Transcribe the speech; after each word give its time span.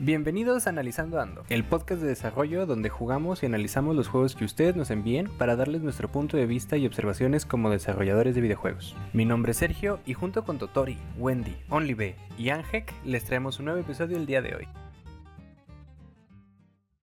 Bienvenidos 0.00 0.66
a 0.66 0.70
Analizando 0.70 1.20
Ando, 1.20 1.44
el 1.48 1.64
podcast 1.64 2.00
de 2.00 2.06
desarrollo 2.08 2.66
donde 2.66 2.88
jugamos 2.88 3.42
y 3.42 3.46
analizamos 3.46 3.96
los 3.96 4.06
juegos 4.06 4.36
que 4.36 4.44
ustedes 4.44 4.76
nos 4.76 4.90
envíen 4.90 5.28
para 5.38 5.56
darles 5.56 5.82
nuestro 5.82 6.08
punto 6.08 6.36
de 6.36 6.46
vista 6.46 6.76
y 6.76 6.86
observaciones 6.86 7.44
como 7.44 7.68
desarrolladores 7.68 8.36
de 8.36 8.40
videojuegos. 8.40 8.96
Mi 9.12 9.24
nombre 9.24 9.50
es 9.52 9.58
Sergio 9.58 9.98
y 10.06 10.14
junto 10.14 10.44
con 10.44 10.58
Totori, 10.58 10.98
Wendy, 11.18 11.56
OnlyB 11.68 12.14
y 12.38 12.50
Angek 12.50 12.92
les 13.04 13.24
traemos 13.24 13.58
un 13.58 13.64
nuevo 13.66 13.80
episodio 13.80 14.16
el 14.16 14.26
día 14.26 14.40
de 14.40 14.54
hoy. 14.54 14.68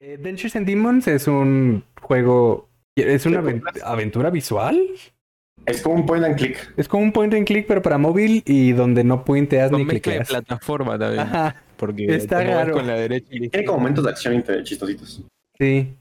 Eh, 0.01 0.17
Adventures 0.19 0.57
and 0.57 0.67
Demons 0.67 1.09
es 1.09 1.27
un 1.29 1.85
juego, 2.03 2.69
es 2.95 3.25
una 3.25 3.39
aven- 3.39 3.63
aventura 3.85 4.29
visual. 4.29 4.79
Es 5.67 5.83
como 5.83 5.95
un 5.97 6.07
point 6.07 6.25
and 6.25 6.37
click. 6.37 6.73
Es 6.77 6.89
como 6.89 7.05
un 7.05 7.13
point 7.13 7.33
and 7.35 7.47
click 7.47 7.67
pero 7.67 7.83
para 7.83 7.99
móvil 7.99 8.43
y 8.47 8.73
donde 8.73 9.05
no 9.05 9.25
puinteas 9.25 9.71
Con 9.71 9.81
ni 9.81 9.85
mezcla 9.87 10.13
de 10.13 10.19
cliqueas. 10.19 10.29
plataforma 10.29 10.99
también. 10.99 11.21
Ajá, 11.21 11.57
Porque 11.77 12.07
Está 12.15 12.43
raro. 12.43 12.75
con 12.75 12.87
la 12.87 12.95
derecha 12.95 13.29
y 13.31 13.49
Tiene 13.49 13.67
como 13.67 13.79
momentos 13.79 14.05
de 14.05 14.11
acción 14.11 14.45
chistositos. 14.65 15.23
sí. 15.59 15.95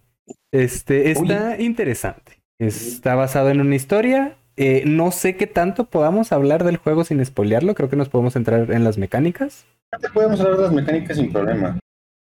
Este 0.51 1.11
está 1.11 1.59
interesante. 1.61 2.39
Está 2.59 3.15
basado 3.15 3.49
en 3.49 3.59
una 3.61 3.75
historia. 3.75 4.35
Eh, 4.57 4.83
no 4.85 5.11
sé 5.11 5.35
qué 5.37 5.47
tanto 5.47 5.85
podamos 5.89 6.31
hablar 6.31 6.63
del 6.63 6.77
juego 6.77 7.03
sin 7.03 7.23
spoilearlo. 7.25 7.73
Creo 7.73 7.89
que 7.89 7.95
nos 7.95 8.09
podemos 8.09 8.35
entrar 8.35 8.71
en 8.71 8.83
las 8.83 8.97
mecánicas. 8.97 9.65
Te 9.99 10.09
podemos 10.09 10.39
hablar 10.41 10.57
de 10.57 10.63
las 10.63 10.73
mecánicas 10.73 11.17
sin 11.17 11.31
problema. 11.31 11.79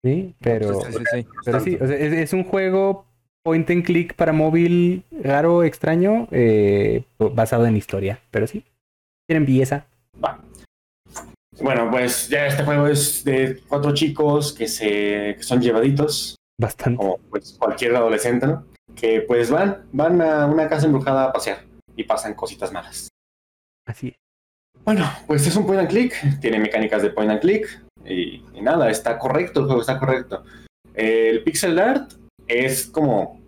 Sí, 0.03 0.35
pero, 0.41 0.81
Sí, 0.81 0.91
sí, 0.91 1.03
sí. 1.13 1.27
pero 1.45 1.59
sí, 1.61 1.77
o 1.81 1.87
sea, 1.87 1.97
es, 1.97 2.13
es 2.13 2.33
un 2.33 2.43
juego 2.43 3.05
point 3.45 3.69
and 3.69 3.85
click 3.85 4.15
para 4.15 4.33
móvil 4.33 5.03
raro, 5.23 5.63
extraño, 5.63 6.27
eh, 6.31 7.03
basado 7.19 7.67
en 7.67 7.77
historia. 7.77 8.19
Pero 8.31 8.47
sí, 8.47 8.65
tienen 9.27 9.45
belleza. 9.45 9.85
Va. 10.23 10.41
Bueno, 11.61 11.89
pues 11.89 12.27
ya 12.27 12.47
este 12.47 12.63
juego 12.63 12.87
es 12.87 13.23
de 13.23 13.61
cuatro 13.69 13.93
chicos 13.93 14.51
que 14.51 14.67
se 14.67 15.35
que 15.37 15.43
son 15.43 15.61
llevaditos, 15.61 16.35
Bastante. 16.59 16.97
como 16.97 17.17
pues 17.29 17.55
cualquier 17.57 17.95
adolescente, 17.95 18.47
¿no? 18.47 18.65
Que 18.95 19.21
pues 19.21 19.51
van, 19.51 19.85
van 19.93 20.21
a 20.21 20.47
una 20.47 20.67
casa 20.67 20.87
embrujada 20.87 21.25
a 21.25 21.31
pasear 21.31 21.63
y 21.95 22.03
pasan 22.03 22.33
cositas 22.33 22.73
malas. 22.73 23.07
Así 23.87 24.09
es. 24.09 24.15
Bueno, 24.83 25.05
pues 25.27 25.47
es 25.47 25.55
un 25.55 25.65
point 25.65 25.79
and 25.79 25.89
click, 25.89 26.13
tiene 26.41 26.59
mecánicas 26.59 27.01
de 27.01 27.11
point 27.11 27.31
and 27.31 27.41
click 27.41 27.83
y, 28.03 28.43
y 28.53 28.61
nada, 28.61 28.89
está 28.89 29.17
correcto, 29.17 29.61
el 29.61 29.65
juego 29.67 29.81
está 29.81 29.99
correcto. 29.99 30.43
El 30.93 31.43
pixel 31.43 31.79
art 31.79 32.13
es 32.47 32.85
como, 32.87 33.41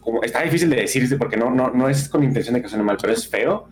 como 0.00 0.22
está 0.22 0.42
difícil 0.42 0.70
de 0.70 0.76
decirse 0.76 1.16
porque 1.16 1.36
no, 1.36 1.50
no, 1.50 1.70
no 1.70 1.88
es 1.88 2.08
con 2.08 2.22
intención 2.24 2.54
de 2.54 2.62
que 2.62 2.68
suene 2.68 2.84
mal, 2.84 2.98
pero 3.00 3.12
es 3.12 3.28
feo, 3.28 3.68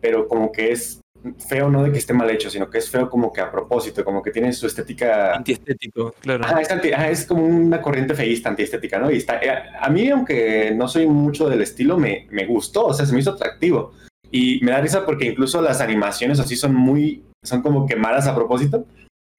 pero 0.00 0.26
como 0.28 0.52
que 0.52 0.72
es 0.72 1.00
feo 1.48 1.68
no 1.68 1.82
de 1.82 1.90
que 1.90 1.98
esté 1.98 2.12
mal 2.14 2.30
hecho, 2.30 2.48
sino 2.48 2.70
que 2.70 2.78
es 2.78 2.88
feo 2.88 3.10
como 3.10 3.32
que 3.32 3.40
a 3.40 3.50
propósito, 3.50 4.04
como 4.04 4.22
que 4.22 4.30
tiene 4.30 4.52
su 4.52 4.66
estética 4.68 5.34
Antiestético, 5.34 6.14
claro. 6.20 6.44
Ajá, 6.44 6.60
es, 6.60 6.70
anti- 6.70 6.92
ajá, 6.92 7.10
es 7.10 7.26
como 7.26 7.44
una 7.44 7.82
corriente 7.82 8.14
feísta 8.14 8.48
antiestética, 8.48 8.98
¿no? 9.00 9.10
Y 9.10 9.16
está, 9.16 9.38
eh, 9.42 9.50
a 9.80 9.90
mí, 9.90 10.08
aunque 10.10 10.72
no 10.76 10.86
soy 10.86 11.06
mucho 11.08 11.48
del 11.48 11.62
estilo, 11.62 11.98
me, 11.98 12.28
me 12.30 12.46
gustó, 12.46 12.86
o 12.86 12.94
sea, 12.94 13.04
se 13.04 13.12
me 13.12 13.18
hizo 13.20 13.32
atractivo. 13.32 13.92
Y 14.30 14.60
me 14.62 14.70
da 14.70 14.80
risa 14.80 15.04
porque 15.04 15.24
incluso 15.26 15.60
las 15.60 15.80
animaciones 15.80 16.38
así 16.38 16.54
son 16.54 16.74
muy, 16.74 17.24
son 17.42 17.62
como 17.62 17.84
que 17.86 17.96
malas 17.96 18.26
a 18.28 18.34
propósito. 18.36 18.86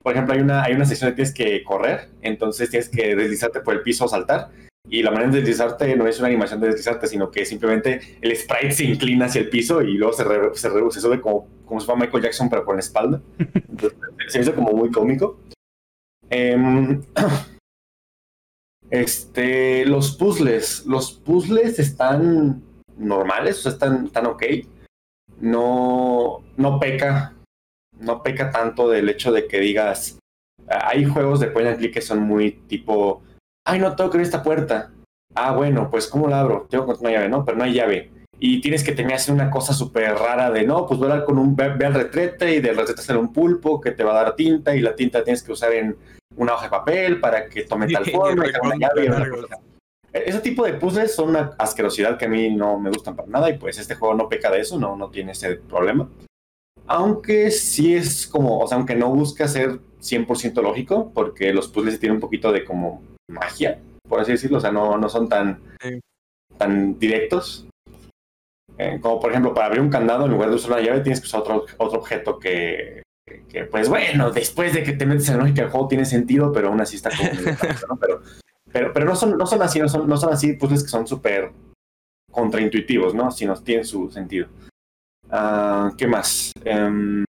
Por 0.01 0.13
ejemplo, 0.13 0.33
hay 0.33 0.41
una, 0.41 0.63
hay 0.63 0.73
una 0.73 0.85
sección 0.85 1.11
que 1.11 1.15
tienes 1.17 1.33
que 1.33 1.63
correr, 1.63 2.09
entonces 2.21 2.69
tienes 2.69 2.87
que 2.89 3.15
deslizarte 3.15 3.59
por 3.59 3.73
el 3.73 3.81
piso 3.81 4.05
o 4.05 4.07
saltar. 4.07 4.49
Y 4.89 5.03
la 5.03 5.11
manera 5.11 5.29
de 5.31 5.39
deslizarte 5.41 5.95
no 5.95 6.07
es 6.07 6.17
una 6.19 6.29
animación 6.29 6.61
de 6.61 6.67
deslizarte, 6.67 7.05
sino 7.07 7.29
que 7.29 7.45
simplemente 7.45 8.17
el 8.21 8.35
sprite 8.35 8.71
se 8.71 8.85
inclina 8.85 9.25
hacia 9.25 9.41
el 9.41 9.49
piso 9.49 9.81
y 9.81 9.93
luego 9.97 10.13
se, 10.13 10.23
re- 10.23 10.55
se, 10.55 10.69
re- 10.69 10.89
se 10.89 11.01
sube 11.01 11.19
como, 11.21 11.47
como 11.65 11.79
si 11.79 11.85
fuera 11.85 11.99
Michael 12.01 12.23
Jackson, 12.23 12.49
pero 12.49 12.63
con 12.65 12.77
la 12.77 12.79
espalda. 12.79 13.21
Entonces, 13.37 13.99
se 14.29 14.41
hizo 14.41 14.55
como 14.55 14.71
muy 14.71 14.89
cómico. 14.89 15.37
Em, 16.29 17.01
este, 18.89 19.85
los 19.85 20.15
puzzles. 20.15 20.85
Los 20.85 21.11
puzzles 21.11 21.77
están 21.77 22.63
normales, 22.97 23.59
o 23.59 23.61
sea, 23.63 23.71
están, 23.73 24.05
están 24.05 24.25
ok. 24.27 24.43
No, 25.41 26.39
no 26.57 26.79
peca. 26.79 27.35
No 27.99 28.23
peca 28.23 28.49
tanto 28.51 28.89
del 28.89 29.09
hecho 29.09 29.31
de 29.31 29.47
que 29.47 29.59
digas. 29.59 30.17
Hay 30.67 31.05
juegos 31.05 31.39
de 31.39 31.47
point 31.47 31.67
and 31.67 31.77
click 31.77 31.93
que 31.93 32.01
son 32.01 32.19
muy 32.21 32.51
tipo. 32.51 33.21
Ay, 33.65 33.79
no 33.79 33.95
toco 33.95 34.15
en 34.17 34.21
esta 34.21 34.43
puerta. 34.43 34.91
Ah, 35.35 35.51
bueno, 35.51 35.89
pues 35.91 36.07
¿cómo 36.07 36.27
la 36.27 36.39
abro? 36.41 36.67
Tengo 36.69 36.85
que 36.85 36.91
encontrar 36.91 37.11
una 37.11 37.17
llave, 37.19 37.29
¿no? 37.29 37.45
Pero 37.45 37.57
no 37.57 37.63
hay 37.63 37.73
llave. 37.73 38.11
Y 38.39 38.61
tienes 38.61 38.83
que 38.83 38.93
tener 38.93 39.15
hacer 39.15 39.33
una 39.33 39.51
cosa 39.51 39.73
súper 39.73 40.13
rara 40.13 40.49
de 40.49 40.63
no, 40.63 40.85
pues 40.87 40.97
voy 40.99 41.09
a 41.11 41.15
dar 41.15 41.25
con 41.25 41.37
un 41.37 41.55
ve, 41.55 41.69
ve 41.69 41.85
al 41.85 41.93
retrete 41.93 42.55
y 42.55 42.61
del 42.61 42.77
retrete 42.77 43.01
sale 43.01 43.19
un 43.19 43.33
pulpo 43.33 43.81
que 43.81 43.91
te 43.91 44.03
va 44.03 44.11
a 44.11 44.23
dar 44.23 44.35
tinta 44.35 44.73
y 44.75 44.79
la 44.79 44.95
tinta 44.95 45.23
tienes 45.23 45.43
que 45.43 45.51
usar 45.51 45.73
en 45.73 45.97
una 46.37 46.53
hoja 46.53 46.65
de 46.65 46.69
papel 46.69 47.19
para 47.19 47.49
que 47.49 47.63
tome 47.63 47.87
tal 47.87 48.05
forma 48.11 48.45
y 48.47 48.51
una 48.65 48.75
llave 48.77 49.05
y 49.05 49.07
una 49.09 49.29
cosa. 49.29 49.55
E- 50.13 50.23
Ese 50.27 50.39
tipo 50.39 50.63
de 50.63 50.73
puzzles 50.75 51.13
son 51.13 51.29
una 51.29 51.51
asquerosidad 51.59 52.17
que 52.17 52.25
a 52.25 52.29
mí 52.29 52.49
no 52.49 52.79
me 52.79 52.89
gustan 52.91 53.15
para 53.15 53.27
nada 53.27 53.49
y 53.49 53.57
pues 53.57 53.77
este 53.77 53.95
juego 53.95 54.15
no 54.15 54.29
peca 54.29 54.49
de 54.49 54.61
eso, 54.61 54.79
no, 54.79 54.95
no 54.95 55.09
tiene 55.09 55.33
ese 55.33 55.55
problema. 55.57 56.09
Aunque 56.91 57.51
sí 57.51 57.93
es 57.95 58.25
como, 58.25 58.59
o 58.59 58.67
sea, 58.67 58.77
aunque 58.77 58.95
no 58.95 59.09
busca 59.13 59.47
ser 59.47 59.79
100% 60.01 60.61
lógico, 60.63 61.11
porque 61.13 61.53
los 61.53 61.67
puzzles 61.67 61.99
tienen 61.99 62.15
un 62.15 62.21
poquito 62.21 62.51
de 62.51 62.65
como 62.65 63.01
magia, 63.29 63.79
por 64.07 64.19
así 64.19 64.31
decirlo, 64.31 64.57
o 64.57 64.61
sea, 64.61 64.71
no, 64.71 64.97
no 64.97 65.07
son 65.07 65.29
tan, 65.29 65.61
Sí. 65.81 65.99
tan 66.57 66.97
directos. 66.97 67.67
Eh, 68.79 68.97
como 69.01 69.19
por 69.19 69.29
ejemplo, 69.31 69.53
para 69.53 69.67
abrir 69.67 69.81
un 69.81 69.89
candado, 69.89 70.25
en 70.25 70.31
lugar 70.31 70.49
de 70.49 70.55
usar 70.55 70.71
una 70.71 70.81
llave, 70.81 71.01
tienes 71.01 71.19
que 71.21 71.27
usar 71.27 71.41
otro, 71.41 71.65
otro 71.77 71.99
objeto 71.99 72.39
que, 72.39 73.03
que- 73.49 73.65
pues 73.65 73.87
bueno, 73.87 74.31
después 74.31 74.73
de 74.73 74.83
que 74.83 74.93
te 74.93 75.05
metes 75.05 75.27
en 75.29 75.35
la 75.37 75.41
lógica 75.43 75.61
del 75.61 75.71
juego 75.71 75.87
tiene 75.89 76.05
sentido, 76.05 76.51
pero 76.51 76.69
aún 76.69 76.81
así 76.81 76.95
está 76.95 77.11
como 77.15 77.29
¿no? 77.89 77.97
Pero, 77.97 78.21
pero, 78.71 78.93
pero 78.93 79.05
no, 79.05 79.15
son, 79.15 79.37
no 79.37 79.45
son 79.45 79.61
así, 79.61 79.79
no 79.79 79.89
son, 79.89 80.07
no 80.09 80.17
son 80.17 80.33
así 80.33 80.53
puzzles 80.53 80.81
que 80.83 80.89
son 80.89 81.05
súper 81.05 81.51
contraintuitivos, 82.31 83.13
¿no? 83.13 83.29
Sino 83.31 83.53
tienen 83.61 83.85
su 83.85 84.09
sentido. 84.11 84.47
Ah, 85.29 85.91
¿Qué 85.97 86.07
más? 86.07 86.51
Em, 86.63 87.23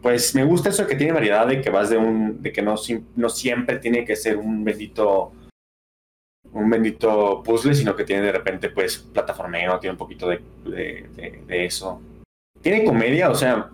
pues 0.00 0.34
me 0.34 0.44
gusta 0.44 0.68
eso 0.68 0.82
de 0.82 0.88
que 0.88 0.96
tiene 0.96 1.12
variedad, 1.12 1.46
de 1.46 1.60
que 1.60 1.70
vas 1.70 1.90
de 1.90 1.96
un, 1.96 2.42
de 2.42 2.52
que 2.52 2.62
no, 2.62 2.76
no 3.16 3.28
siempre 3.28 3.78
tiene 3.78 4.04
que 4.04 4.16
ser 4.16 4.36
un 4.36 4.64
bendito 4.64 5.32
un 6.52 6.70
bendito 6.70 7.42
puzzle, 7.42 7.74
sino 7.74 7.94
que 7.94 8.04
tiene 8.04 8.22
de 8.22 8.32
repente, 8.32 8.70
pues, 8.70 8.98
plataformeo, 8.98 9.78
tiene 9.78 9.92
un 9.92 9.98
poquito 9.98 10.28
de, 10.28 11.44
eso. 11.48 12.00
Tiene 12.60 12.84
comedia, 12.84 13.30
o 13.30 13.34
sea, 13.34 13.70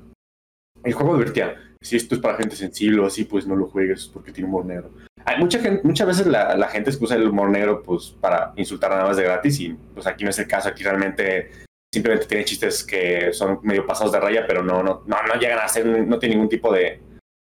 el 0.82 0.92
juego 0.92 1.16
divertía. 1.16 1.56
Si 1.80 1.96
esto 1.96 2.14
es 2.14 2.20
para 2.20 2.36
gente 2.36 2.56
sensible 2.56 3.00
o 3.00 3.06
así, 3.06 3.24
pues 3.24 3.46
no 3.46 3.56
lo 3.56 3.68
juegues 3.68 4.10
porque 4.12 4.32
tiene 4.32 4.48
humor 4.48 4.64
negro. 4.64 4.90
Hay 5.26 5.38
mucha 5.38 5.58
gente, 5.58 5.82
muchas 5.84 6.06
veces 6.06 6.26
la, 6.26 6.68
gente 6.68 6.90
excusa 6.90 7.14
el 7.14 7.28
humor 7.28 7.50
negro, 7.50 7.82
pues, 7.82 8.14
para 8.20 8.52
insultar 8.56 8.90
nada 8.90 9.04
más 9.04 9.16
de 9.16 9.24
gratis 9.24 9.60
y, 9.60 9.70
pues, 9.94 10.06
aquí 10.06 10.24
no 10.24 10.30
es 10.30 10.38
el 10.38 10.48
caso. 10.48 10.68
Aquí 10.68 10.82
realmente 10.82 11.50
simplemente 11.94 12.26
tiene 12.26 12.44
chistes 12.44 12.84
que 12.84 13.32
son 13.32 13.60
medio 13.62 13.86
pasados 13.86 14.12
de 14.12 14.20
raya, 14.20 14.44
pero 14.46 14.62
no, 14.62 14.82
no, 14.82 15.02
no, 15.06 15.16
no 15.22 15.34
llegan 15.40 15.58
a 15.60 15.68
ser, 15.68 15.86
no 15.86 16.18
tiene 16.18 16.34
ningún 16.34 16.48
tipo 16.50 16.72
de, 16.72 17.00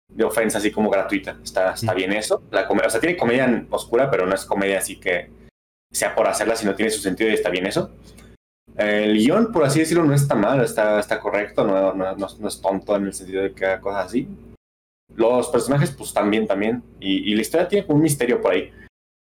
de 0.08 0.24
ofensa 0.24 0.58
así 0.58 0.70
como 0.70 0.90
gratuita. 0.90 1.38
Está, 1.42 1.72
está 1.72 1.94
bien 1.94 2.12
eso. 2.12 2.42
La 2.50 2.68
o 2.68 2.90
sea, 2.90 3.00
tiene 3.00 3.16
comedia 3.16 3.66
oscura, 3.70 4.10
pero 4.10 4.26
no 4.26 4.34
es 4.34 4.44
comedia 4.44 4.78
así 4.78 4.96
que 5.00 5.30
sea 5.90 6.14
por 6.14 6.26
hacerla, 6.26 6.56
sino 6.56 6.74
tiene 6.74 6.90
su 6.90 7.00
sentido 7.00 7.30
y 7.30 7.34
está 7.34 7.50
bien 7.50 7.66
eso. 7.66 7.90
El 8.76 9.18
guion, 9.18 9.52
por 9.52 9.64
así 9.64 9.80
decirlo, 9.80 10.04
no 10.04 10.14
está 10.14 10.34
mal, 10.34 10.62
está, 10.62 10.98
está 10.98 11.20
correcto, 11.20 11.64
no, 11.64 11.92
no, 11.94 12.16
no- 12.16 12.26
no 12.38 12.48
es 12.48 12.60
tonto 12.60 12.96
en 12.96 13.06
el 13.06 13.12
sentido 13.14 13.42
de 13.42 13.52
que 13.52 13.66
haga 13.66 13.80
cosas 13.80 14.06
así. 14.06 14.28
Los 15.14 15.48
personajes, 15.48 15.90
pues 15.90 16.12
también, 16.14 16.46
también. 16.46 16.82
Y, 16.98 17.30
y 17.30 17.34
la 17.34 17.42
historia 17.42 17.68
tiene 17.68 17.86
un 17.88 18.00
misterio 18.00 18.40
por 18.40 18.52
ahí. 18.52 18.72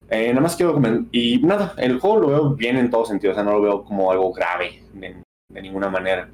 Eh, 0.09 0.29
nada 0.29 0.41
más 0.41 0.55
quiero 0.55 0.73
comentar. 0.73 1.03
Y 1.11 1.39
nada, 1.39 1.73
el 1.77 1.99
juego 1.99 2.19
lo 2.19 2.27
veo 2.27 2.49
bien 2.51 2.77
en 2.77 2.89
todos 2.89 3.09
sentidos, 3.09 3.33
o 3.33 3.35
sea, 3.35 3.43
no 3.43 3.53
lo 3.53 3.61
veo 3.61 3.83
como 3.83 4.11
algo 4.11 4.31
grave 4.31 4.83
de, 4.93 5.21
ninguna 5.61 5.89
manera. 5.89 6.29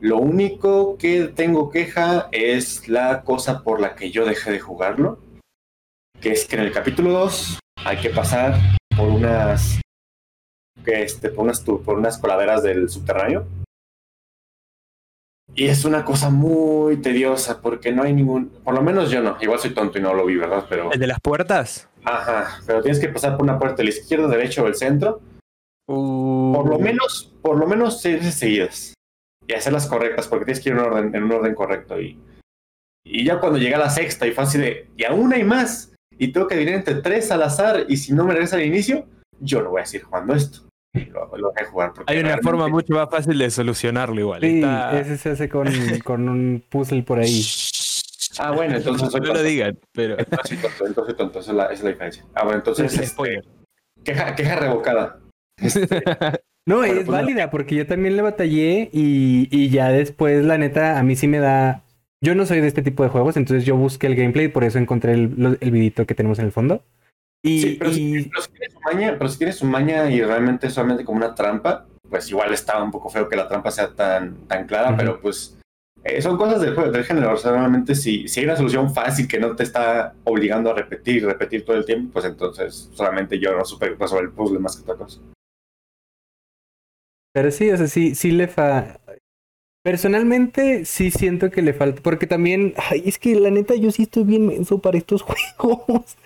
Lo 0.00 0.18
único 0.18 0.96
que 0.96 1.28
tengo 1.28 1.70
queja 1.70 2.28
es 2.32 2.88
la 2.88 3.22
cosa 3.22 3.62
por 3.62 3.80
la 3.80 3.94
que 3.94 4.10
yo 4.10 4.24
dejé 4.24 4.52
de 4.52 4.60
jugarlo, 4.60 5.18
que 6.20 6.32
es 6.32 6.46
que 6.46 6.56
en 6.56 6.62
el 6.62 6.72
capítulo 6.72 7.10
2 7.10 7.58
hay 7.84 7.96
que 7.98 8.10
pasar 8.10 8.54
por 8.96 9.08
unas 9.08 9.80
que 10.84 11.02
este, 11.02 11.30
por 11.30 11.44
unas 11.44 11.60
por 11.60 11.98
unas 11.98 12.18
coladeras 12.18 12.62
del 12.62 12.88
subterráneo. 12.88 13.46
Y 15.54 15.66
es 15.66 15.84
una 15.84 16.04
cosa 16.04 16.30
muy 16.30 16.96
tediosa 16.96 17.60
porque 17.60 17.92
no 17.92 18.02
hay 18.02 18.12
ningún, 18.12 18.48
por 18.48 18.74
lo 18.74 18.82
menos 18.82 19.10
yo 19.10 19.22
no, 19.22 19.36
igual 19.40 19.60
soy 19.60 19.72
tonto 19.72 19.98
y 19.98 20.02
no 20.02 20.12
lo 20.12 20.26
vi, 20.26 20.36
¿verdad? 20.36 20.66
Pero 20.68 20.90
¿El 20.92 20.98
de 20.98 21.06
las 21.06 21.20
puertas? 21.20 21.88
ajá, 22.04 22.60
pero 22.66 22.82
tienes 22.82 23.00
que 23.00 23.08
pasar 23.08 23.36
por 23.36 23.44
una 23.44 23.58
puerta 23.58 23.76
de 23.76 23.84
la 23.84 23.90
izquierda, 23.90 24.28
derecha 24.28 24.62
o 24.62 24.66
el 24.66 24.74
centro 24.74 25.22
Uh, 25.86 26.54
por 26.54 26.68
lo 26.68 26.78
menos, 26.78 27.32
por 27.42 27.58
lo 27.58 27.66
menos 27.66 28.00
seis 28.00 28.16
veces 28.16 28.34
seguidas. 28.34 28.94
Y 29.46 29.52
hacerlas 29.52 29.86
correctas, 29.86 30.26
porque 30.26 30.46
tienes 30.46 30.62
que 30.62 30.70
ir 30.70 30.74
en 30.74 30.80
un 30.80 30.86
orden, 30.86 31.14
en 31.14 31.22
un 31.24 31.32
orden 31.32 31.54
correcto. 31.54 32.00
Y, 32.00 32.18
y 33.04 33.24
ya 33.24 33.38
cuando 33.38 33.58
llega 33.58 33.76
la 33.76 33.90
sexta 33.90 34.26
y 34.26 34.32
fue 34.32 34.44
así 34.44 34.58
de, 34.58 34.88
y 34.96 35.04
aún 35.04 35.32
hay 35.32 35.44
más, 35.44 35.92
y 36.18 36.32
tengo 36.32 36.46
que 36.46 36.54
adivinar 36.54 36.78
entre 36.78 36.96
tres 36.96 37.30
al 37.30 37.42
azar, 37.42 37.84
y 37.88 37.96
si 37.98 38.12
no 38.14 38.24
me 38.24 38.32
regresa 38.32 38.56
al 38.56 38.62
inicio, 38.62 39.06
yo 39.40 39.62
no 39.62 39.70
voy 39.70 39.82
a 39.82 39.86
seguir 39.86 40.06
jugando 40.06 40.34
esto. 40.34 40.60
Y 40.94 41.06
Lo, 41.06 41.26
lo 41.36 41.52
voy 41.52 41.54
a 41.60 41.64
jugar 41.66 41.92
porque 41.94 42.12
Hay 42.12 42.18
una 42.20 42.28
realmente- 42.28 42.48
forma 42.48 42.68
mucho 42.68 42.92
más 42.94 43.10
fácil 43.10 43.36
de 43.38 43.50
solucionarlo 43.50 44.18
igual. 44.20 44.40
Sí, 44.40 44.56
Está- 44.56 45.00
ese 45.00 45.18
se 45.18 45.30
hace 45.30 45.48
con, 45.48 45.66
con 46.04 46.28
un 46.28 46.62
puzzle 46.68 47.02
por 47.02 47.18
ahí. 47.18 47.42
Ah, 48.38 48.50
bueno, 48.52 48.76
entonces 48.76 49.12
No 49.12 49.32
lo 49.34 49.42
digan, 49.42 49.78
pero. 49.92 50.18
Entonces 50.18 50.60
tonto, 50.60 50.86
entonces 50.86 51.04
soy 51.06 51.14
tonto, 51.16 51.38
esa 51.40 51.50
es 51.50 51.56
la, 51.56 51.64
esa 51.66 51.74
es 51.74 51.82
la 51.84 51.90
diferencia. 51.90 52.24
Ah, 52.34 52.44
bueno, 52.44 52.58
entonces, 52.58 52.92
este, 52.94 53.06
Spoiler. 53.06 53.44
queja, 54.04 54.34
queja 54.34 54.56
revocada. 54.56 55.18
No, 56.66 56.76
Bueno, 56.76 56.94
es 57.00 57.04
pues, 57.04 57.08
válida 57.08 57.50
porque 57.50 57.74
yo 57.74 57.86
también 57.86 58.16
le 58.16 58.22
batallé 58.22 58.88
y, 58.90 59.48
y 59.50 59.68
ya 59.68 59.90
después, 59.90 60.42
la 60.46 60.56
neta, 60.56 60.98
a 60.98 61.02
mí 61.02 61.14
sí 61.14 61.28
me 61.28 61.38
da... 61.38 61.82
Yo 62.22 62.34
no 62.34 62.46
soy 62.46 62.62
de 62.62 62.68
este 62.68 62.80
tipo 62.80 63.02
de 63.02 63.10
juegos, 63.10 63.36
entonces 63.36 63.66
yo 63.66 63.76
busqué 63.76 64.06
el 64.06 64.14
gameplay, 64.16 64.48
por 64.48 64.64
eso 64.64 64.78
encontré 64.78 65.12
el, 65.12 65.58
el 65.60 65.70
videito 65.70 66.06
que 66.06 66.14
tenemos 66.14 66.38
en 66.38 66.46
el 66.46 66.52
fondo. 66.52 66.82
Y, 67.42 67.60
Sí, 67.60 67.76
pero, 67.78 67.90
y- 67.92 68.30
maña, 68.84 69.16
pero 69.18 69.28
si 69.28 69.38
tienes 69.38 69.56
su 69.56 69.66
maña 69.66 70.10
y 70.10 70.22
realmente 70.22 70.70
solamente 70.70 71.04
como 71.04 71.18
una 71.18 71.34
trampa, 71.34 71.86
pues 72.08 72.28
igual 72.30 72.52
está 72.52 72.82
un 72.82 72.90
poco 72.90 73.08
feo 73.08 73.28
que 73.28 73.36
la 73.36 73.48
trampa 73.48 73.70
sea 73.70 73.94
tan, 73.94 74.46
tan 74.46 74.66
clara, 74.66 74.96
pero 74.96 75.20
pues 75.20 75.56
eh, 76.04 76.20
son 76.20 76.36
cosas 76.36 76.60
del 76.60 76.74
juego, 76.74 76.92
del 76.92 77.04
género. 77.04 77.32
O 77.32 77.36
sea, 77.36 77.52
realmente 77.52 77.94
si, 77.94 78.28
si 78.28 78.40
hay 78.40 78.46
una 78.46 78.56
solución 78.56 78.92
fácil 78.92 79.26
que 79.26 79.40
no 79.40 79.56
te 79.56 79.62
está 79.62 80.14
obligando 80.24 80.70
a 80.70 80.74
repetir 80.74 81.24
repetir 81.24 81.64
todo 81.64 81.76
el 81.76 81.86
tiempo, 81.86 82.12
pues 82.12 82.26
entonces 82.26 82.90
solamente 82.92 83.38
yo 83.38 83.56
no 83.56 83.64
supe 83.64 83.96
resolver 83.98 84.24
el 84.24 84.32
puzzle 84.32 84.58
más 84.58 84.76
que 84.76 84.82
otra 84.82 84.96
cosa. 84.96 85.20
Pero 87.32 87.50
sí, 87.50 87.70
o 87.70 87.76
sea, 87.76 87.88
sí, 87.88 88.14
sí 88.14 88.30
le 88.30 88.46
fa... 88.46 89.00
Personalmente 89.84 90.86
sí 90.86 91.10
siento 91.10 91.50
que 91.50 91.60
le 91.60 91.74
falta, 91.74 92.00
porque 92.02 92.26
también, 92.26 92.72
ay, 92.90 93.02
es 93.04 93.18
que 93.18 93.34
la 93.34 93.50
neta 93.50 93.74
yo 93.74 93.90
sí 93.90 94.04
estoy 94.04 94.24
bien 94.24 94.46
menso 94.46 94.78
para 94.78 94.96
estos 94.96 95.20
juegos. 95.58 96.16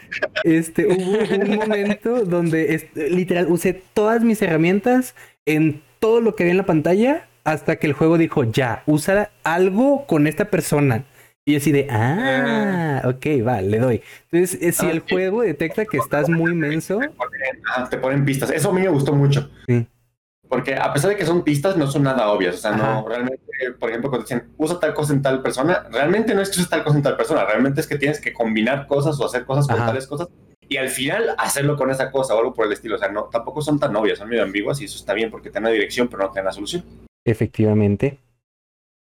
Este, 0.45 0.87
hubo 0.87 1.19
un 1.43 1.57
momento 1.57 2.25
donde 2.25 2.75
es- 2.77 2.87
literal 2.95 3.49
usé 3.51 3.83
todas 3.95 4.23
mis 4.23 4.41
herramientas 4.43 5.17
en 5.45 5.83
todo 5.99 6.21
lo 6.21 6.37
que 6.37 6.45
había 6.45 6.53
en 6.53 6.59
la 6.59 6.67
pantalla 6.67 7.27
hasta 7.43 7.77
que 7.81 7.89
el 7.89 7.95
juego 7.95 8.17
dijo, 8.17 8.45
ya, 8.45 8.85
usa 8.87 9.33
algo 9.43 10.07
con 10.07 10.29
esta 10.29 10.45
persona. 10.45 11.05
Y 11.45 11.57
así 11.57 11.73
de, 11.73 11.89
ah, 11.91 13.03
ok, 13.07 13.45
va, 13.45 13.61
le 13.61 13.81
doy. 13.81 14.03
Entonces, 14.31 14.63
eh, 14.63 14.71
si 14.71 14.87
Ah, 14.87 14.91
el 14.93 15.01
juego 15.01 15.43
detecta 15.43 15.85
que 15.85 15.97
estás 15.97 16.29
muy 16.29 16.55
menso, 16.55 17.01
Te 17.01 17.09
ponen, 17.09 17.67
ajá, 17.67 17.89
te 17.91 17.99
ponen 17.99 18.25
pistas. 18.25 18.51
Eso 18.53 18.71
a 18.71 18.73
mí 18.73 18.83
me 18.83 18.89
gustó 18.89 19.15
mucho. 19.15 19.51
Sí. 19.67 19.85
Porque 20.49 20.75
a 20.77 20.93
pesar 20.95 21.11
de 21.11 21.17
que 21.17 21.27
son 21.27 21.45
pistas, 21.45 21.77
no 21.77 21.87
son 21.87 22.05
nada 22.05 22.29
obvias. 22.31 22.55
O 22.55 22.59
sea, 22.59 22.71
Ajá. 22.73 22.95
no, 23.01 23.09
realmente, 23.09 23.41
por 23.79 23.89
ejemplo, 23.91 24.11
cuando 24.11 24.25
dicen 24.27 24.49
usa 24.57 24.79
tal 24.81 24.95
cosa 24.95 25.13
en 25.13 25.23
tal 25.23 25.43
persona, 25.43 25.87
realmente 25.91 26.35
no 26.35 26.41
es 26.43 26.49
que 26.51 26.57
uses 26.61 26.69
tal 26.71 26.85
cosa 26.85 26.97
en 26.97 27.03
tal 27.03 27.17
persona, 27.17 27.45
realmente 27.45 27.81
es 27.81 27.87
que 27.87 27.99
tienes 27.99 28.21
que 28.21 28.33
combinar 28.33 28.87
cosas 28.87 29.19
o 29.21 29.27
hacer 29.27 29.45
cosas 29.45 29.67
con 29.67 29.77
Ajá. 29.77 29.87
tales 29.87 30.07
cosas 30.07 30.29
y 30.69 30.77
al 30.77 30.89
final 30.89 31.35
hacerlo 31.39 31.77
con 31.77 31.91
esa 31.91 32.11
cosa 32.11 32.35
o 32.35 32.39
algo 32.39 32.53
por 32.55 32.67
el 32.67 32.73
estilo. 32.73 32.97
O 32.97 32.99
sea, 32.99 33.09
no, 33.09 33.25
tampoco 33.25 33.63
son 33.63 33.79
tan 33.81 33.95
obvias, 33.97 34.19
son 34.19 34.29
medio 34.29 34.43
ambiguas 34.43 34.81
y 34.81 34.85
eso 34.85 34.97
está 34.99 35.15
bien 35.15 35.31
porque 35.31 35.49
te 35.49 35.55
dan 35.55 35.65
una 35.65 35.73
dirección, 35.73 36.09
pero 36.09 36.23
no 36.25 36.31
te 36.31 36.41
dan 36.41 36.47
la 36.47 36.53
solución. 36.53 36.85
Efectivamente. 37.27 38.19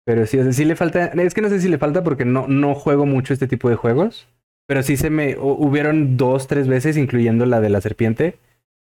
Pero 0.05 0.25
sí, 0.25 0.39
o 0.39 0.43
sea, 0.43 0.53
sí 0.53 0.65
le 0.65 0.75
falta. 0.75 1.05
Es 1.07 1.33
que 1.33 1.41
no 1.41 1.49
sé 1.49 1.59
si 1.61 1.69
le 1.69 1.77
falta 1.77 2.03
porque 2.03 2.25
no, 2.25 2.47
no 2.47 2.73
juego 2.73 3.05
mucho 3.05 3.33
este 3.33 3.47
tipo 3.47 3.69
de 3.69 3.75
juegos. 3.75 4.27
Pero 4.67 4.81
sí 4.83 4.97
se 4.97 5.09
me. 5.09 5.37
hu- 5.37 5.57
hubieron 5.59 6.17
dos, 6.17 6.47
tres 6.47 6.67
veces, 6.67 6.97
incluyendo 6.97 7.45
la 7.45 7.61
de 7.61 7.69
la 7.69 7.81
serpiente. 7.81 8.37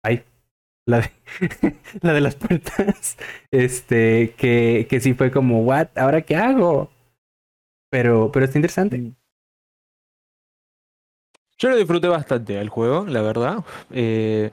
Ay. 0.05 0.22
La 0.87 1.00
de, 1.00 1.11
la 2.02 2.12
de 2.12 2.20
las 2.20 2.34
puertas. 2.34 3.17
Este. 3.50 4.34
Que, 4.37 4.87
que 4.90 5.00
sí 5.00 5.14
fue 5.14 5.31
como, 5.31 5.62
¿what? 5.62 5.88
¿Ahora 5.96 6.23
qué 6.23 6.37
hago? 6.37 6.90
Pero, 7.90 8.31
pero 8.32 8.44
está 8.46 8.58
interesante. 8.58 9.12
Yo 11.58 11.70
lo 11.70 11.76
disfruté 11.76 12.08
bastante 12.08 12.58
el 12.61 12.69
juego, 12.69 13.06
la 13.06 13.23
verdad. 13.23 13.64
Eh, 13.90 14.50